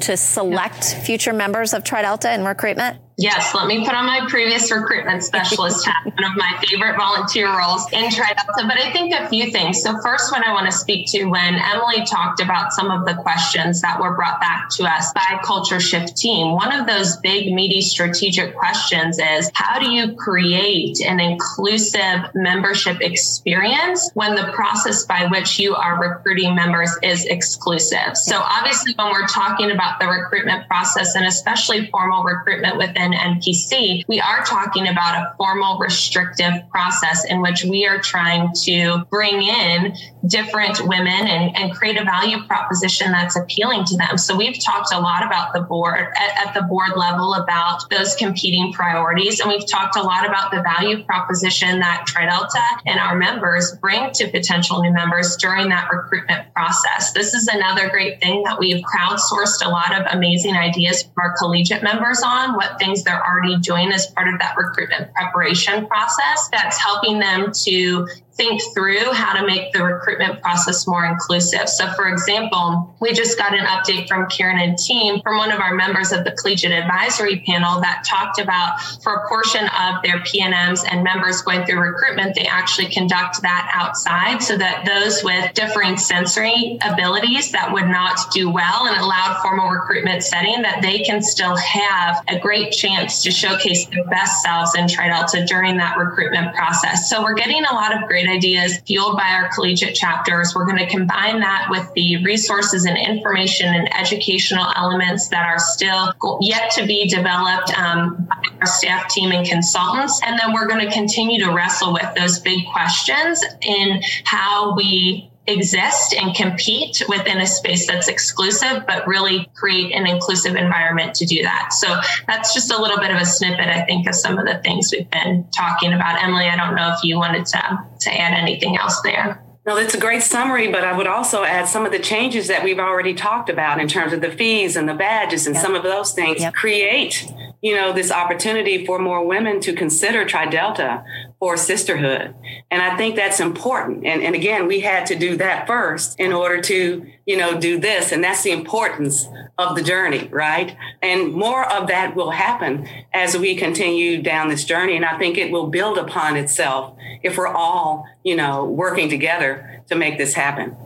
to 0.00 0.16
select 0.16 0.96
future 1.04 1.32
members 1.32 1.74
of 1.74 1.84
Tri 1.84 2.02
Delta 2.02 2.32
in 2.32 2.44
recruitment? 2.44 2.98
Yes, 3.20 3.54
let 3.54 3.66
me 3.66 3.84
put 3.84 3.94
on 3.94 4.06
my 4.06 4.26
previous 4.30 4.72
recruitment 4.72 5.22
specialist 5.22 5.84
hat, 5.84 6.06
one 6.06 6.24
of 6.24 6.38
my 6.38 6.58
favorite 6.64 6.96
volunteer 6.96 7.54
roles 7.54 7.84
in 7.92 8.10
Tri 8.10 8.32
Delta. 8.32 8.66
But 8.66 8.78
I 8.78 8.90
think 8.92 9.12
a 9.12 9.28
few 9.28 9.50
things. 9.50 9.82
So, 9.82 10.00
first, 10.00 10.32
what 10.32 10.42
I 10.42 10.54
want 10.54 10.64
to 10.64 10.72
speak 10.72 11.06
to 11.08 11.26
when 11.26 11.56
Emily 11.56 12.06
talked 12.06 12.40
about 12.40 12.72
some 12.72 12.90
of 12.90 13.04
the 13.04 13.12
questions 13.16 13.82
that 13.82 14.00
were 14.00 14.16
brought 14.16 14.40
back 14.40 14.70
to 14.76 14.84
us 14.84 15.12
by 15.12 15.38
Culture 15.44 15.80
Shift 15.80 16.16
team, 16.16 16.54
one 16.54 16.72
of 16.72 16.86
those 16.86 17.18
big, 17.18 17.52
meaty 17.52 17.82
strategic 17.82 18.56
questions 18.56 19.18
is 19.18 19.50
how 19.52 19.78
do 19.78 19.90
you 19.90 20.14
create 20.14 21.02
an 21.02 21.20
inclusive 21.20 22.22
membership 22.34 23.02
experience 23.02 24.10
when 24.14 24.34
the 24.34 24.50
process 24.54 25.04
by 25.04 25.26
which 25.26 25.58
you 25.58 25.74
are 25.74 26.00
recruiting 26.00 26.54
members 26.54 26.90
is 27.02 27.26
exclusive? 27.26 28.16
So, 28.16 28.40
obviously, 28.40 28.94
when 28.94 29.12
we're 29.12 29.26
talking 29.26 29.72
about 29.72 30.00
the 30.00 30.06
recruitment 30.06 30.66
process 30.68 31.16
and 31.16 31.26
especially 31.26 31.90
formal 31.90 32.24
recruitment 32.24 32.78
within 32.78 33.09
NPC, 33.12 34.02
we 34.08 34.20
are 34.20 34.44
talking 34.44 34.88
about 34.88 35.14
a 35.16 35.34
formal 35.36 35.78
restrictive 35.78 36.52
process 36.70 37.24
in 37.24 37.40
which 37.42 37.64
we 37.64 37.86
are 37.86 37.98
trying 37.98 38.50
to 38.64 39.04
bring 39.10 39.42
in 39.42 39.94
different 40.26 40.86
women 40.86 41.08
and, 41.08 41.56
and 41.56 41.72
create 41.72 41.98
a 41.98 42.04
value 42.04 42.42
proposition 42.44 43.10
that's 43.10 43.36
appealing 43.36 43.84
to 43.86 43.96
them. 43.96 44.18
So 44.18 44.36
we've 44.36 44.62
talked 44.62 44.92
a 44.92 45.00
lot 45.00 45.24
about 45.24 45.52
the 45.52 45.62
board 45.62 46.08
at, 46.16 46.46
at 46.46 46.54
the 46.54 46.62
board 46.62 46.96
level 46.96 47.34
about 47.34 47.88
those 47.90 48.14
competing 48.14 48.72
priorities. 48.72 49.40
And 49.40 49.48
we've 49.48 49.66
talked 49.66 49.96
a 49.96 50.02
lot 50.02 50.26
about 50.26 50.50
the 50.50 50.62
value 50.62 51.02
proposition 51.04 51.80
that 51.80 52.06
TriDelta 52.06 52.82
and 52.86 53.00
our 53.00 53.16
members 53.16 53.74
bring 53.80 54.12
to 54.12 54.28
potential 54.28 54.82
new 54.82 54.92
members 54.92 55.36
during 55.36 55.68
that 55.70 55.88
recruitment 55.90 56.52
process. 56.54 57.12
This 57.12 57.34
is 57.34 57.48
another 57.48 57.88
great 57.88 58.20
thing 58.20 58.42
that 58.44 58.58
we've 58.58 58.84
crowdsourced 58.84 59.64
a 59.64 59.68
lot 59.70 59.98
of 59.98 60.06
amazing 60.12 60.54
ideas 60.54 61.02
from 61.02 61.12
our 61.18 61.34
collegiate 61.38 61.82
members 61.82 62.22
on, 62.22 62.54
what 62.54 62.78
things 62.78 62.90
things 62.90 63.04
they're 63.04 63.24
already 63.24 63.58
doing 63.58 63.92
as 63.92 64.06
part 64.08 64.28
of 64.28 64.38
that 64.40 64.56
recruitment 64.56 65.12
preparation 65.14 65.86
process 65.86 66.48
that's 66.50 66.78
helping 66.78 67.18
them 67.18 67.52
to 67.64 68.06
think 68.40 68.62
through 68.72 69.12
how 69.12 69.38
to 69.38 69.46
make 69.46 69.70
the 69.74 69.84
recruitment 69.84 70.40
process 70.40 70.86
more 70.86 71.04
inclusive. 71.04 71.68
So, 71.68 71.86
for 71.92 72.08
example, 72.08 72.96
we 72.98 73.12
just 73.12 73.36
got 73.36 73.52
an 73.52 73.66
update 73.66 74.08
from 74.08 74.30
Karen 74.30 74.58
and 74.58 74.78
team 74.78 75.20
from 75.20 75.36
one 75.36 75.52
of 75.52 75.60
our 75.60 75.74
members 75.74 76.10
of 76.10 76.24
the 76.24 76.32
collegiate 76.32 76.72
advisory 76.72 77.42
panel 77.46 77.82
that 77.82 78.02
talked 78.08 78.40
about 78.40 78.80
for 79.02 79.12
a 79.12 79.28
portion 79.28 79.64
of 79.64 80.02
their 80.02 80.20
PNMs 80.20 80.86
and 80.90 81.04
members 81.04 81.42
going 81.42 81.66
through 81.66 81.80
recruitment, 81.80 82.34
they 82.34 82.46
actually 82.46 82.86
conduct 82.86 83.42
that 83.42 83.70
outside 83.74 84.42
so 84.42 84.56
that 84.56 84.86
those 84.86 85.22
with 85.22 85.52
differing 85.52 85.98
sensory 85.98 86.78
abilities 86.82 87.52
that 87.52 87.70
would 87.70 87.88
not 87.88 88.18
do 88.32 88.48
well 88.48 88.86
in 88.86 88.94
a 88.98 89.04
loud 89.04 89.38
formal 89.42 89.68
recruitment 89.68 90.22
setting, 90.22 90.62
that 90.62 90.80
they 90.80 91.00
can 91.00 91.20
still 91.20 91.56
have 91.56 92.24
a 92.28 92.38
great 92.38 92.72
chance 92.72 93.22
to 93.22 93.30
showcase 93.30 93.84
their 93.88 94.04
best 94.04 94.42
selves 94.42 94.74
in 94.76 94.88
Tri 94.88 95.08
Delta 95.08 95.44
during 95.44 95.76
that 95.76 95.98
recruitment 95.98 96.54
process. 96.54 97.10
So, 97.10 97.22
we're 97.22 97.34
getting 97.34 97.64
a 97.64 97.74
lot 97.74 97.94
of 97.94 98.08
great 98.08 98.29
ideas 98.30 98.78
fueled 98.86 99.16
by 99.16 99.28
our 99.28 99.48
collegiate 99.54 99.94
chapters. 99.94 100.54
We're 100.54 100.66
going 100.66 100.78
to 100.78 100.86
combine 100.86 101.40
that 101.40 101.68
with 101.70 101.92
the 101.94 102.22
resources 102.24 102.84
and 102.84 102.96
information 102.96 103.74
and 103.74 103.94
educational 103.94 104.66
elements 104.76 105.28
that 105.28 105.46
are 105.46 105.58
still 105.58 106.12
yet 106.40 106.70
to 106.72 106.86
be 106.86 107.08
developed 107.08 107.76
um, 107.78 108.28
by 108.28 108.42
our 108.60 108.66
staff 108.66 109.08
team 109.08 109.32
and 109.32 109.46
consultants. 109.46 110.20
And 110.24 110.38
then 110.38 110.52
we're 110.52 110.66
going 110.66 110.86
to 110.86 110.92
continue 110.92 111.44
to 111.44 111.52
wrestle 111.52 111.92
with 111.92 112.08
those 112.16 112.38
big 112.38 112.66
questions 112.72 113.44
in 113.62 114.02
how 114.24 114.74
we 114.76 115.29
exist 115.52 116.14
and 116.14 116.34
compete 116.34 117.02
within 117.08 117.38
a 117.38 117.46
space 117.46 117.86
that's 117.86 118.08
exclusive, 118.08 118.84
but 118.86 119.06
really 119.06 119.50
create 119.54 119.92
an 119.92 120.06
inclusive 120.06 120.56
environment 120.56 121.14
to 121.16 121.26
do 121.26 121.42
that. 121.42 121.72
So 121.72 121.96
that's 122.26 122.54
just 122.54 122.72
a 122.72 122.80
little 122.80 122.98
bit 122.98 123.10
of 123.10 123.20
a 123.20 123.26
snippet, 123.26 123.66
I 123.66 123.82
think, 123.82 124.08
of 124.08 124.14
some 124.14 124.38
of 124.38 124.46
the 124.46 124.58
things 124.58 124.92
we've 124.92 125.10
been 125.10 125.46
talking 125.56 125.92
about. 125.92 126.22
Emily, 126.22 126.46
I 126.46 126.56
don't 126.56 126.74
know 126.74 126.94
if 126.96 127.04
you 127.04 127.16
wanted 127.16 127.46
to, 127.46 127.78
to 128.00 128.10
add 128.10 128.34
anything 128.34 128.76
else 128.76 129.00
there. 129.02 129.42
No, 129.66 129.76
that's 129.76 129.94
a 129.94 130.00
great 130.00 130.22
summary, 130.22 130.68
but 130.68 130.84
I 130.84 130.96
would 130.96 131.06
also 131.06 131.44
add 131.44 131.68
some 131.68 131.84
of 131.84 131.92
the 131.92 131.98
changes 131.98 132.48
that 132.48 132.64
we've 132.64 132.78
already 132.78 133.12
talked 133.12 133.50
about 133.50 133.78
in 133.78 133.88
terms 133.88 134.12
of 134.14 134.22
the 134.22 134.30
fees 134.30 134.74
and 134.74 134.88
the 134.88 134.94
badges 134.94 135.46
and 135.46 135.54
yep. 135.54 135.62
some 135.62 135.74
of 135.74 135.82
those 135.82 136.12
things 136.12 136.40
yep. 136.40 136.54
create, 136.54 137.30
you 137.60 137.74
know, 137.74 137.92
this 137.92 138.10
opportunity 138.10 138.86
for 138.86 138.98
more 138.98 139.24
women 139.24 139.60
to 139.60 139.74
consider 139.74 140.24
TriDelta 140.24 141.04
for 141.40 141.56
sisterhood. 141.56 142.34
And 142.70 142.82
I 142.82 142.96
think 142.98 143.16
that's 143.16 143.40
important. 143.40 144.06
And, 144.06 144.22
and 144.22 144.34
again, 144.34 144.68
we 144.68 144.80
had 144.80 145.06
to 145.06 145.16
do 145.16 145.38
that 145.38 145.66
first 145.66 146.20
in 146.20 146.34
order 146.34 146.60
to, 146.60 147.10
you 147.26 147.36
know, 147.38 147.58
do 147.58 147.80
this. 147.80 148.12
And 148.12 148.22
that's 148.22 148.42
the 148.42 148.50
importance 148.50 149.26
of 149.58 149.74
the 149.74 149.82
journey, 149.82 150.28
right? 150.30 150.76
And 151.02 151.32
more 151.32 151.64
of 151.64 151.88
that 151.88 152.14
will 152.14 152.30
happen 152.30 152.86
as 153.14 153.36
we 153.36 153.56
continue 153.56 154.20
down 154.22 154.50
this 154.50 154.64
journey. 154.64 154.96
And 154.96 155.04
I 155.04 155.18
think 155.18 155.38
it 155.38 155.50
will 155.50 155.68
build 155.68 155.96
upon 155.96 156.36
itself 156.36 156.94
if 157.22 157.38
we're 157.38 157.48
all, 157.48 158.06
you 158.22 158.36
know, 158.36 158.66
working 158.66 159.08
together 159.08 159.82
to 159.88 159.96
make 159.96 160.18
this 160.18 160.34
happen. 160.34 160.76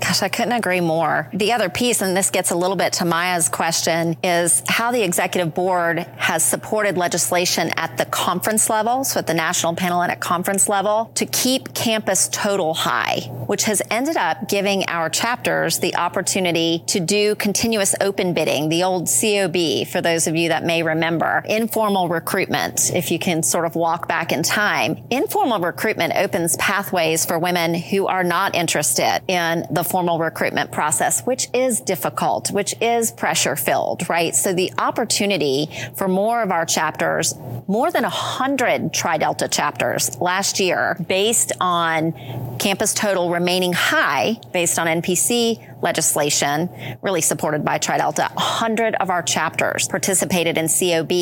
Gosh, 0.00 0.22
I 0.22 0.28
couldn't 0.28 0.52
agree 0.52 0.80
more. 0.80 1.28
The 1.32 1.52
other 1.52 1.68
piece, 1.68 2.00
and 2.00 2.16
this 2.16 2.30
gets 2.30 2.50
a 2.50 2.56
little 2.56 2.76
bit 2.76 2.92
to 2.94 3.04
Maya's 3.04 3.48
question, 3.48 4.16
is 4.22 4.62
how 4.68 4.92
the 4.92 5.02
executive 5.02 5.54
board 5.54 5.98
has 6.16 6.42
supported 6.42 6.96
legislation 6.96 7.70
at 7.76 7.96
the 7.98 8.04
conference 8.06 8.70
level, 8.70 9.04
so 9.04 9.18
at 9.18 9.26
the 9.26 9.34
National 9.34 9.74
Panhellenic 9.74 10.20
Conference 10.20 10.68
level, 10.68 11.10
to 11.14 11.26
keep 11.26 11.74
campus 11.74 12.28
total 12.28 12.74
high, 12.74 13.20
which 13.46 13.64
has 13.64 13.82
ended 13.90 14.16
up 14.16 14.48
giving 14.48 14.84
our 14.88 15.10
chapters 15.10 15.78
the 15.80 15.96
opportunity 15.96 16.84
to 16.86 17.00
do 17.00 17.34
continuous 17.34 17.94
open 18.00 18.34
bidding, 18.34 18.68
the 18.68 18.84
old 18.84 19.08
COB, 19.08 19.86
for 19.86 20.00
those 20.00 20.26
of 20.26 20.36
you 20.36 20.48
that 20.48 20.64
may 20.64 20.82
remember, 20.82 21.42
informal 21.48 22.08
recruitment, 22.08 22.94
if 22.94 23.10
you 23.10 23.18
can 23.18 23.42
sort 23.42 23.64
of 23.64 23.74
walk 23.74 24.06
back 24.06 24.32
in 24.32 24.42
time. 24.42 25.02
Informal 25.10 25.60
recruitment 25.60 26.14
opens 26.16 26.56
pathways 26.56 27.24
for 27.24 27.38
women 27.38 27.74
who 27.74 28.06
are 28.06 28.24
not 28.24 28.54
interested 28.54 29.22
in 29.28 29.66
the 29.70 29.84
formal 29.90 30.18
recruitment 30.18 30.70
process, 30.70 31.22
which 31.22 31.48
is 31.52 31.80
difficult, 31.80 32.50
which 32.50 32.74
is 32.80 33.10
pressure 33.12 33.56
filled, 33.56 34.08
right? 34.08 34.34
So 34.34 34.52
the 34.52 34.72
opportunity 34.78 35.68
for 35.94 36.08
more 36.08 36.42
of 36.42 36.50
our 36.50 36.66
chapters, 36.66 37.34
more 37.66 37.90
than 37.90 38.04
a 38.04 38.10
hundred 38.10 38.92
Tri-Delta 38.92 39.48
chapters 39.48 40.18
last 40.20 40.60
year 40.60 40.96
based 41.08 41.52
on 41.60 42.12
campus 42.58 42.94
total 42.94 43.30
remaining 43.30 43.72
high 43.72 44.40
based 44.52 44.78
on 44.78 44.86
NPC 44.86 45.77
legislation, 45.82 46.68
really 47.02 47.20
supported 47.20 47.64
by 47.64 47.78
TriDelta, 47.78 48.34
100 48.34 48.94
of 48.96 49.10
our 49.10 49.22
chapters 49.22 49.88
participated 49.88 50.58
in 50.58 50.68
COB 50.68 51.12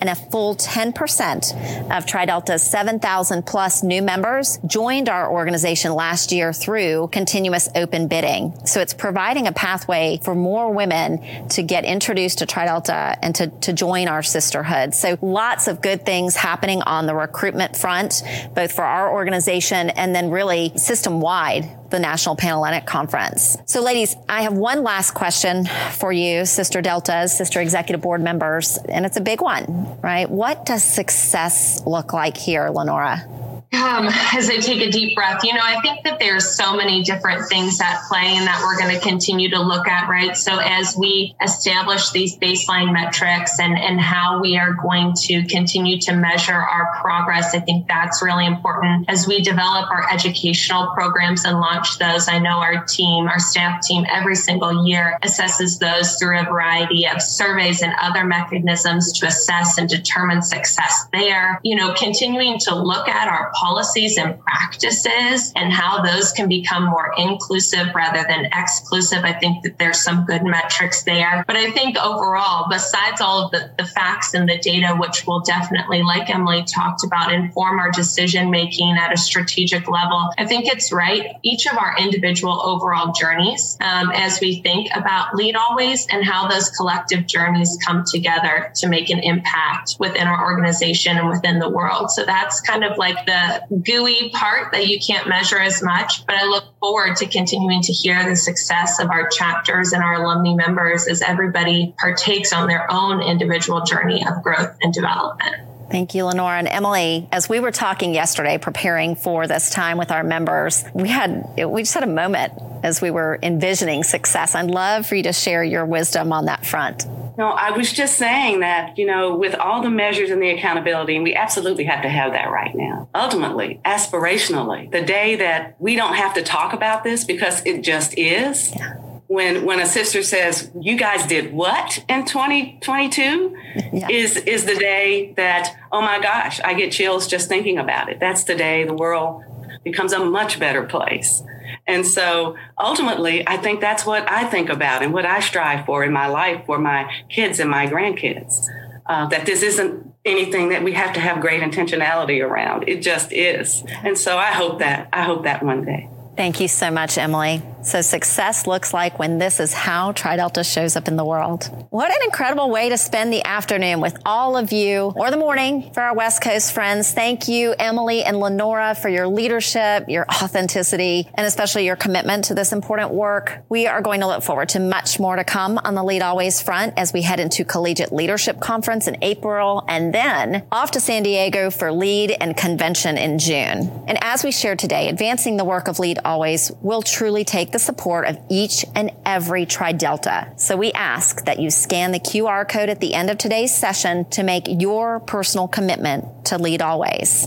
and 0.00 0.08
a 0.08 0.14
full 0.14 0.56
10% 0.56 1.96
of 1.96 2.06
TriDelta's 2.06 2.62
7,000 2.62 3.46
plus 3.46 3.82
new 3.82 4.02
members 4.02 4.58
joined 4.66 5.08
our 5.08 5.30
organization 5.30 5.94
last 5.94 6.32
year 6.32 6.52
through 6.52 7.08
continuous 7.12 7.68
open 7.74 8.08
bidding. 8.08 8.54
So 8.66 8.80
it's 8.80 8.94
providing 8.94 9.46
a 9.46 9.52
pathway 9.52 10.20
for 10.22 10.34
more 10.34 10.72
women 10.72 11.48
to 11.50 11.62
get 11.62 11.84
introduced 11.84 12.38
to 12.38 12.46
TriDelta 12.46 13.18
and 13.22 13.34
to, 13.36 13.48
to 13.48 13.72
join 13.72 14.08
our 14.08 14.22
sisterhood. 14.22 14.94
So 14.94 15.18
lots 15.20 15.68
of 15.68 15.80
good 15.80 16.04
things 16.04 16.36
happening 16.36 16.82
on 16.82 17.06
the 17.06 17.14
recruitment 17.14 17.76
front, 17.76 18.22
both 18.54 18.72
for 18.72 18.84
our 18.84 19.12
organization 19.12 19.90
and 19.90 20.14
then 20.14 20.30
really 20.30 20.76
system 20.76 21.20
wide 21.20 21.77
the 21.90 21.98
National 21.98 22.36
Panhellenic 22.36 22.86
Conference. 22.86 23.56
So, 23.66 23.82
ladies, 23.82 24.16
I 24.28 24.42
have 24.42 24.52
one 24.52 24.82
last 24.82 25.12
question 25.12 25.66
for 25.92 26.12
you, 26.12 26.44
Sister 26.44 26.82
Deltas, 26.82 27.36
Sister 27.36 27.60
Executive 27.60 28.00
Board 28.00 28.20
members, 28.20 28.78
and 28.88 29.06
it's 29.06 29.16
a 29.16 29.22
big 29.22 29.40
one, 29.40 29.98
right? 30.02 30.28
What 30.28 30.66
does 30.66 30.82
success 30.82 31.82
look 31.86 32.12
like 32.12 32.36
here, 32.36 32.68
Lenora? 32.68 33.26
Um, 33.70 34.08
as 34.32 34.48
I 34.48 34.56
take 34.56 34.80
a 34.80 34.90
deep 34.90 35.14
breath, 35.14 35.44
you 35.44 35.52
know, 35.52 35.60
I 35.62 35.80
think 35.82 36.04
that 36.04 36.18
there's 36.18 36.56
so 36.56 36.74
many 36.74 37.02
different 37.02 37.48
things 37.48 37.78
at 37.82 38.00
play 38.08 38.36
and 38.36 38.46
that 38.46 38.62
we're 38.62 38.78
going 38.78 38.94
to 38.94 39.00
continue 39.00 39.50
to 39.50 39.60
look 39.60 39.86
at, 39.86 40.08
right? 40.08 40.34
So 40.34 40.58
as 40.58 40.96
we 40.96 41.36
establish 41.42 42.10
these 42.10 42.38
baseline 42.38 42.94
metrics 42.94 43.60
and, 43.60 43.78
and 43.78 44.00
how 44.00 44.40
we 44.40 44.56
are 44.56 44.72
going 44.72 45.12
to 45.24 45.44
continue 45.44 45.98
to 46.00 46.14
measure 46.14 46.54
our 46.54 46.98
progress, 47.00 47.54
I 47.54 47.60
think 47.60 47.88
that's 47.88 48.22
really 48.22 48.46
important 48.46 49.10
as 49.10 49.26
we 49.26 49.42
develop 49.42 49.90
our 49.90 50.10
educational 50.10 50.88
programs 50.94 51.44
and 51.44 51.60
launch 51.60 51.98
those. 51.98 52.26
I 52.26 52.38
know 52.38 52.58
our 52.58 52.84
team, 52.84 53.28
our 53.28 53.38
staff 53.38 53.82
team, 53.82 54.06
every 54.10 54.36
single 54.36 54.86
year 54.86 55.18
assesses 55.22 55.78
those 55.78 56.16
through 56.16 56.40
a 56.40 56.44
variety 56.44 57.06
of 57.06 57.20
surveys 57.20 57.82
and 57.82 57.92
other 58.00 58.24
mechanisms 58.24 59.12
to 59.18 59.26
assess 59.26 59.76
and 59.76 59.88
determine 59.88 60.40
success 60.40 61.06
there. 61.12 61.60
You 61.62 61.76
know, 61.76 61.92
continuing 61.92 62.58
to 62.60 62.74
look 62.74 63.08
at 63.08 63.28
our 63.28 63.52
policies 63.58 64.18
and 64.18 64.38
practices 64.40 65.52
and 65.56 65.72
how 65.72 66.02
those 66.02 66.32
can 66.32 66.48
become 66.48 66.84
more 66.84 67.12
inclusive 67.18 67.88
rather 67.94 68.24
than 68.28 68.46
exclusive. 68.54 69.24
I 69.24 69.32
think 69.32 69.62
that 69.64 69.78
there's 69.78 70.00
some 70.00 70.24
good 70.24 70.44
metrics 70.44 71.02
there. 71.02 71.44
But 71.46 71.56
I 71.56 71.70
think 71.72 71.96
overall, 71.98 72.66
besides 72.70 73.20
all 73.20 73.46
of 73.46 73.50
the, 73.50 73.70
the 73.78 73.84
facts 73.84 74.34
and 74.34 74.48
the 74.48 74.58
data, 74.58 74.94
which 74.96 75.26
will 75.26 75.40
definitely, 75.40 76.02
like 76.02 76.30
Emily 76.30 76.64
talked 76.64 77.04
about, 77.04 77.32
inform 77.32 77.78
our 77.78 77.90
decision 77.90 78.50
making 78.50 78.96
at 78.96 79.12
a 79.12 79.16
strategic 79.16 79.88
level, 79.88 80.30
I 80.38 80.46
think 80.46 80.66
it's 80.66 80.92
right. 80.92 81.36
Each 81.42 81.66
of 81.66 81.76
our 81.78 81.96
individual 81.98 82.60
overall 82.62 83.12
journeys, 83.12 83.76
um, 83.80 84.10
as 84.14 84.40
we 84.40 84.60
think 84.62 84.88
about 84.94 85.34
Lead 85.34 85.56
Always 85.56 86.06
and 86.10 86.24
how 86.24 86.48
those 86.48 86.70
collective 86.70 87.26
journeys 87.26 87.78
come 87.84 88.04
together 88.06 88.70
to 88.76 88.88
make 88.88 89.10
an 89.10 89.18
impact 89.20 89.96
within 89.98 90.26
our 90.26 90.44
organization 90.44 91.16
and 91.16 91.28
within 91.28 91.58
the 91.58 91.68
world. 91.68 92.10
So 92.10 92.24
that's 92.24 92.60
kind 92.60 92.84
of 92.84 92.98
like 92.98 93.26
the 93.26 93.47
gooey 93.82 94.30
part 94.30 94.72
that 94.72 94.88
you 94.88 94.98
can't 94.98 95.28
measure 95.28 95.58
as 95.58 95.82
much, 95.82 96.26
but 96.26 96.36
I 96.36 96.46
look 96.46 96.64
forward 96.80 97.16
to 97.16 97.26
continuing 97.26 97.82
to 97.82 97.92
hear 97.92 98.28
the 98.28 98.36
success 98.36 99.00
of 99.00 99.10
our 99.10 99.28
chapters 99.28 99.92
and 99.92 100.02
our 100.02 100.14
alumni 100.14 100.54
members 100.54 101.06
as 101.06 101.22
everybody 101.22 101.94
partakes 101.98 102.52
on 102.52 102.68
their 102.68 102.90
own 102.90 103.22
individual 103.22 103.82
journey 103.82 104.26
of 104.26 104.42
growth 104.42 104.76
and 104.82 104.92
development. 104.92 105.67
Thank 105.90 106.14
you, 106.14 106.26
Lenora 106.26 106.58
and 106.58 106.68
Emily. 106.68 107.28
As 107.32 107.48
we 107.48 107.60
were 107.60 107.70
talking 107.70 108.12
yesterday, 108.12 108.58
preparing 108.58 109.16
for 109.16 109.46
this 109.46 109.70
time 109.70 109.96
with 109.96 110.10
our 110.10 110.22
members, 110.22 110.84
we 110.92 111.08
had 111.08 111.44
we 111.56 111.82
just 111.82 111.94
had 111.94 112.02
a 112.02 112.06
moment 112.06 112.52
as 112.82 113.00
we 113.00 113.10
were 113.10 113.38
envisioning 113.42 114.04
success. 114.04 114.54
I'd 114.54 114.70
love 114.70 115.06
for 115.06 115.14
you 115.14 115.22
to 115.24 115.32
share 115.32 115.64
your 115.64 115.86
wisdom 115.86 116.32
on 116.32 116.44
that 116.44 116.66
front. 116.66 117.06
No, 117.38 117.48
I 117.50 117.70
was 117.70 117.92
just 117.92 118.18
saying 118.18 118.60
that, 118.60 118.98
you 118.98 119.06
know, 119.06 119.36
with 119.36 119.54
all 119.54 119.80
the 119.80 119.90
measures 119.90 120.30
and 120.30 120.42
the 120.42 120.50
accountability, 120.50 121.14
and 121.14 121.22
we 121.22 121.36
absolutely 121.36 121.84
have 121.84 122.02
to 122.02 122.08
have 122.08 122.32
that 122.32 122.50
right 122.50 122.74
now. 122.74 123.08
Ultimately, 123.14 123.80
aspirationally, 123.84 124.90
the 124.90 125.02
day 125.02 125.36
that 125.36 125.76
we 125.78 125.94
don't 125.94 126.14
have 126.14 126.34
to 126.34 126.42
talk 126.42 126.72
about 126.72 127.04
this 127.04 127.22
because 127.24 127.64
it 127.64 127.82
just 127.82 128.18
is. 128.18 128.74
Yeah. 128.74 128.97
When, 129.28 129.66
when 129.66 129.78
a 129.78 129.86
sister 129.86 130.22
says 130.22 130.70
you 130.80 130.96
guys 130.96 131.26
did 131.26 131.52
what 131.52 132.02
in 132.08 132.24
2022 132.24 133.56
yeah. 133.92 134.08
is 134.08 134.36
is 134.38 134.64
the 134.64 134.74
day 134.74 135.34
that 135.36 135.76
oh 135.92 136.00
my 136.00 136.18
gosh 136.18 136.60
I 136.60 136.72
get 136.72 136.92
chills 136.92 137.26
just 137.26 137.46
thinking 137.46 137.76
about 137.76 138.08
it 138.08 138.20
that's 138.20 138.44
the 138.44 138.54
day 138.54 138.84
the 138.84 138.94
world 138.94 139.44
becomes 139.84 140.14
a 140.14 140.24
much 140.24 140.58
better 140.58 140.82
place 140.84 141.42
and 141.88 142.06
so 142.06 142.56
ultimately, 142.78 143.48
I 143.48 143.56
think 143.56 143.80
that's 143.80 144.04
what 144.04 144.30
I 144.30 144.44
think 144.44 144.68
about 144.68 145.02
and 145.02 145.12
what 145.12 145.24
I 145.24 145.40
strive 145.40 145.86
for 145.86 146.04
in 146.04 146.12
my 146.12 146.26
life 146.26 146.66
for 146.66 146.78
my 146.78 147.10
kids 147.30 147.58
and 147.60 147.70
my 147.70 147.86
grandkids. 147.86 148.66
Uh, 149.06 149.26
that 149.28 149.46
this 149.46 149.62
isn't 149.62 150.12
anything 150.26 150.68
that 150.68 150.84
we 150.84 150.92
have 150.92 151.14
to 151.14 151.20
have 151.20 151.40
great 151.40 151.62
intentionality 151.62 152.44
around. 152.44 152.86
It 152.86 153.00
just 153.00 153.32
is. 153.32 153.82
And 154.04 154.18
so 154.18 154.36
I 154.36 154.52
hope 154.52 154.80
that, 154.80 155.08
I 155.14 155.22
hope 155.22 155.44
that 155.44 155.62
one 155.62 155.82
day. 155.86 156.10
Thank 156.36 156.60
you 156.60 156.68
so 156.68 156.90
much, 156.90 157.16
Emily. 157.16 157.62
So, 157.80 158.02
success 158.02 158.66
looks 158.66 158.92
like 158.92 159.18
when 159.18 159.38
this 159.38 159.60
is 159.60 159.72
how 159.72 160.12
TriDelta 160.12 160.70
shows 160.70 160.96
up 160.96 161.06
in 161.06 161.16
the 161.16 161.24
world. 161.24 161.70
What 161.90 162.10
an 162.10 162.18
incredible 162.24 162.70
way 162.70 162.88
to 162.88 162.98
spend 162.98 163.32
the 163.32 163.44
afternoon 163.44 164.00
with 164.00 164.16
all 164.26 164.56
of 164.56 164.72
you, 164.72 165.12
or 165.14 165.30
the 165.30 165.36
morning 165.36 165.92
for 165.92 166.02
our 166.02 166.14
West 166.14 166.42
Coast 166.42 166.72
friends. 166.72 167.12
Thank 167.12 167.46
you, 167.46 167.74
Emily 167.78 168.24
and 168.24 168.40
Lenora, 168.40 168.94
for 168.94 169.08
your 169.08 169.28
leadership, 169.28 170.06
your 170.08 170.26
authenticity, 170.28 171.28
and 171.34 171.46
especially 171.46 171.86
your 171.86 171.96
commitment 171.96 172.46
to 172.46 172.54
this 172.54 172.72
important 172.72 173.12
work. 173.12 173.64
We 173.68 173.86
are 173.86 174.02
going 174.02 174.20
to 174.20 174.26
look 174.26 174.42
forward 174.42 174.70
to 174.70 174.80
much 174.80 175.20
more 175.20 175.36
to 175.36 175.44
come 175.44 175.78
on 175.84 175.94
the 175.94 176.02
Lead 176.02 176.22
Always 176.22 176.60
front 176.60 176.94
as 176.96 177.12
we 177.12 177.22
head 177.22 177.38
into 177.38 177.64
Collegiate 177.64 178.12
Leadership 178.12 178.60
Conference 178.60 179.06
in 179.06 179.16
April 179.22 179.84
and 179.88 180.12
then 180.12 180.66
off 180.72 180.90
to 180.92 181.00
San 181.00 181.22
Diego 181.22 181.70
for 181.70 181.92
Lead 181.92 182.36
and 182.40 182.56
Convention 182.56 183.16
in 183.16 183.38
June. 183.38 183.90
And 184.08 184.18
as 184.20 184.42
we 184.42 184.50
shared 184.50 184.80
today, 184.80 185.08
advancing 185.08 185.56
the 185.56 185.64
work 185.64 185.86
of 185.86 185.98
Lead 185.98 186.18
Always 186.24 186.72
will 186.82 187.02
truly 187.02 187.44
take 187.68 187.72
the 187.72 187.78
support 187.78 188.26
of 188.26 188.38
each 188.48 188.84
and 188.94 189.10
every 189.26 189.66
TriDelta. 189.66 190.58
So 190.58 190.76
we 190.76 190.90
ask 190.92 191.44
that 191.44 191.58
you 191.58 191.70
scan 191.70 192.12
the 192.12 192.20
QR 192.20 192.66
code 192.68 192.88
at 192.88 193.00
the 193.00 193.14
end 193.14 193.30
of 193.30 193.36
today's 193.36 193.74
session 193.74 194.24
to 194.30 194.42
make 194.42 194.64
your 194.66 195.20
personal 195.20 195.68
commitment 195.68 196.46
to 196.46 196.56
lead 196.56 196.80
always. 196.80 197.46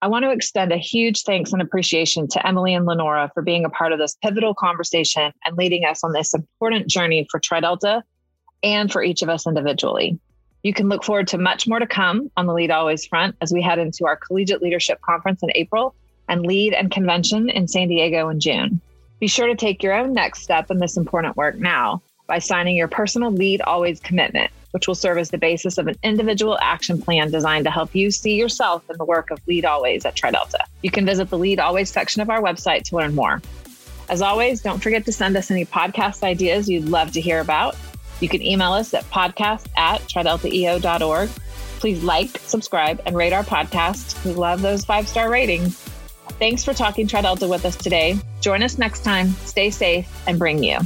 I 0.00 0.08
want 0.08 0.24
to 0.24 0.32
extend 0.32 0.72
a 0.72 0.76
huge 0.76 1.22
thanks 1.22 1.52
and 1.52 1.62
appreciation 1.62 2.26
to 2.28 2.44
Emily 2.44 2.74
and 2.74 2.84
Lenora 2.84 3.30
for 3.32 3.42
being 3.42 3.64
a 3.64 3.70
part 3.70 3.92
of 3.92 4.00
this 4.00 4.16
pivotal 4.20 4.54
conversation 4.54 5.32
and 5.44 5.56
leading 5.56 5.84
us 5.84 6.02
on 6.02 6.12
this 6.12 6.34
important 6.34 6.88
journey 6.88 7.28
for 7.30 7.38
TriDelta 7.38 8.02
and 8.64 8.90
for 8.90 9.04
each 9.04 9.22
of 9.22 9.28
us 9.28 9.46
individually. 9.46 10.18
You 10.64 10.74
can 10.74 10.88
look 10.88 11.04
forward 11.04 11.28
to 11.28 11.38
much 11.38 11.68
more 11.68 11.78
to 11.78 11.86
come 11.86 12.30
on 12.36 12.46
the 12.46 12.52
Lead 12.52 12.72
Always 12.72 13.06
front 13.06 13.36
as 13.40 13.52
we 13.52 13.62
head 13.62 13.78
into 13.78 14.06
our 14.06 14.16
Collegiate 14.16 14.62
Leadership 14.62 15.00
Conference 15.00 15.44
in 15.44 15.50
April 15.54 15.94
and 16.28 16.44
lead 16.44 16.72
and 16.72 16.90
convention 16.90 17.48
in 17.48 17.68
San 17.68 17.88
Diego 17.88 18.28
in 18.28 18.40
June. 18.40 18.80
Be 19.22 19.28
sure 19.28 19.46
to 19.46 19.54
take 19.54 19.84
your 19.84 19.92
own 19.92 20.14
next 20.14 20.42
step 20.42 20.68
in 20.68 20.80
this 20.80 20.96
important 20.96 21.36
work 21.36 21.54
now 21.54 22.02
by 22.26 22.40
signing 22.40 22.74
your 22.74 22.88
personal 22.88 23.30
Lead 23.30 23.62
Always 23.62 24.00
commitment, 24.00 24.50
which 24.72 24.88
will 24.88 24.96
serve 24.96 25.16
as 25.16 25.30
the 25.30 25.38
basis 25.38 25.78
of 25.78 25.86
an 25.86 25.94
individual 26.02 26.58
action 26.60 27.00
plan 27.00 27.30
designed 27.30 27.64
to 27.66 27.70
help 27.70 27.94
you 27.94 28.10
see 28.10 28.34
yourself 28.34 28.82
in 28.90 28.98
the 28.98 29.04
work 29.04 29.30
of 29.30 29.38
Lead 29.46 29.64
Always 29.64 30.04
at 30.04 30.16
TriDelta. 30.16 30.58
You 30.82 30.90
can 30.90 31.06
visit 31.06 31.30
the 31.30 31.38
Lead 31.38 31.60
Always 31.60 31.88
section 31.88 32.20
of 32.20 32.30
our 32.30 32.42
website 32.42 32.82
to 32.86 32.96
learn 32.96 33.14
more. 33.14 33.40
As 34.08 34.22
always, 34.22 34.60
don't 34.60 34.82
forget 34.82 35.04
to 35.04 35.12
send 35.12 35.36
us 35.36 35.52
any 35.52 35.66
podcast 35.66 36.24
ideas 36.24 36.68
you'd 36.68 36.88
love 36.88 37.12
to 37.12 37.20
hear 37.20 37.38
about. 37.38 37.76
You 38.18 38.28
can 38.28 38.42
email 38.42 38.72
us 38.72 38.92
at 38.92 39.04
podcast 39.04 39.68
at 39.76 40.00
trideltaeo.org. 40.00 41.28
Please 41.78 42.02
like, 42.02 42.38
subscribe, 42.38 43.00
and 43.06 43.16
rate 43.16 43.32
our 43.32 43.44
podcast. 43.44 44.24
We 44.24 44.32
love 44.32 44.62
those 44.62 44.84
five 44.84 45.06
star 45.06 45.30
ratings. 45.30 45.91
Thanks 46.42 46.64
for 46.64 46.74
talking 46.74 47.06
TriDelta 47.06 47.48
with 47.48 47.64
us 47.64 47.76
today. 47.76 48.18
Join 48.40 48.64
us 48.64 48.76
next 48.76 49.04
time. 49.04 49.28
Stay 49.44 49.70
safe 49.70 50.08
and 50.26 50.40
bring 50.40 50.64
you. 50.64 50.80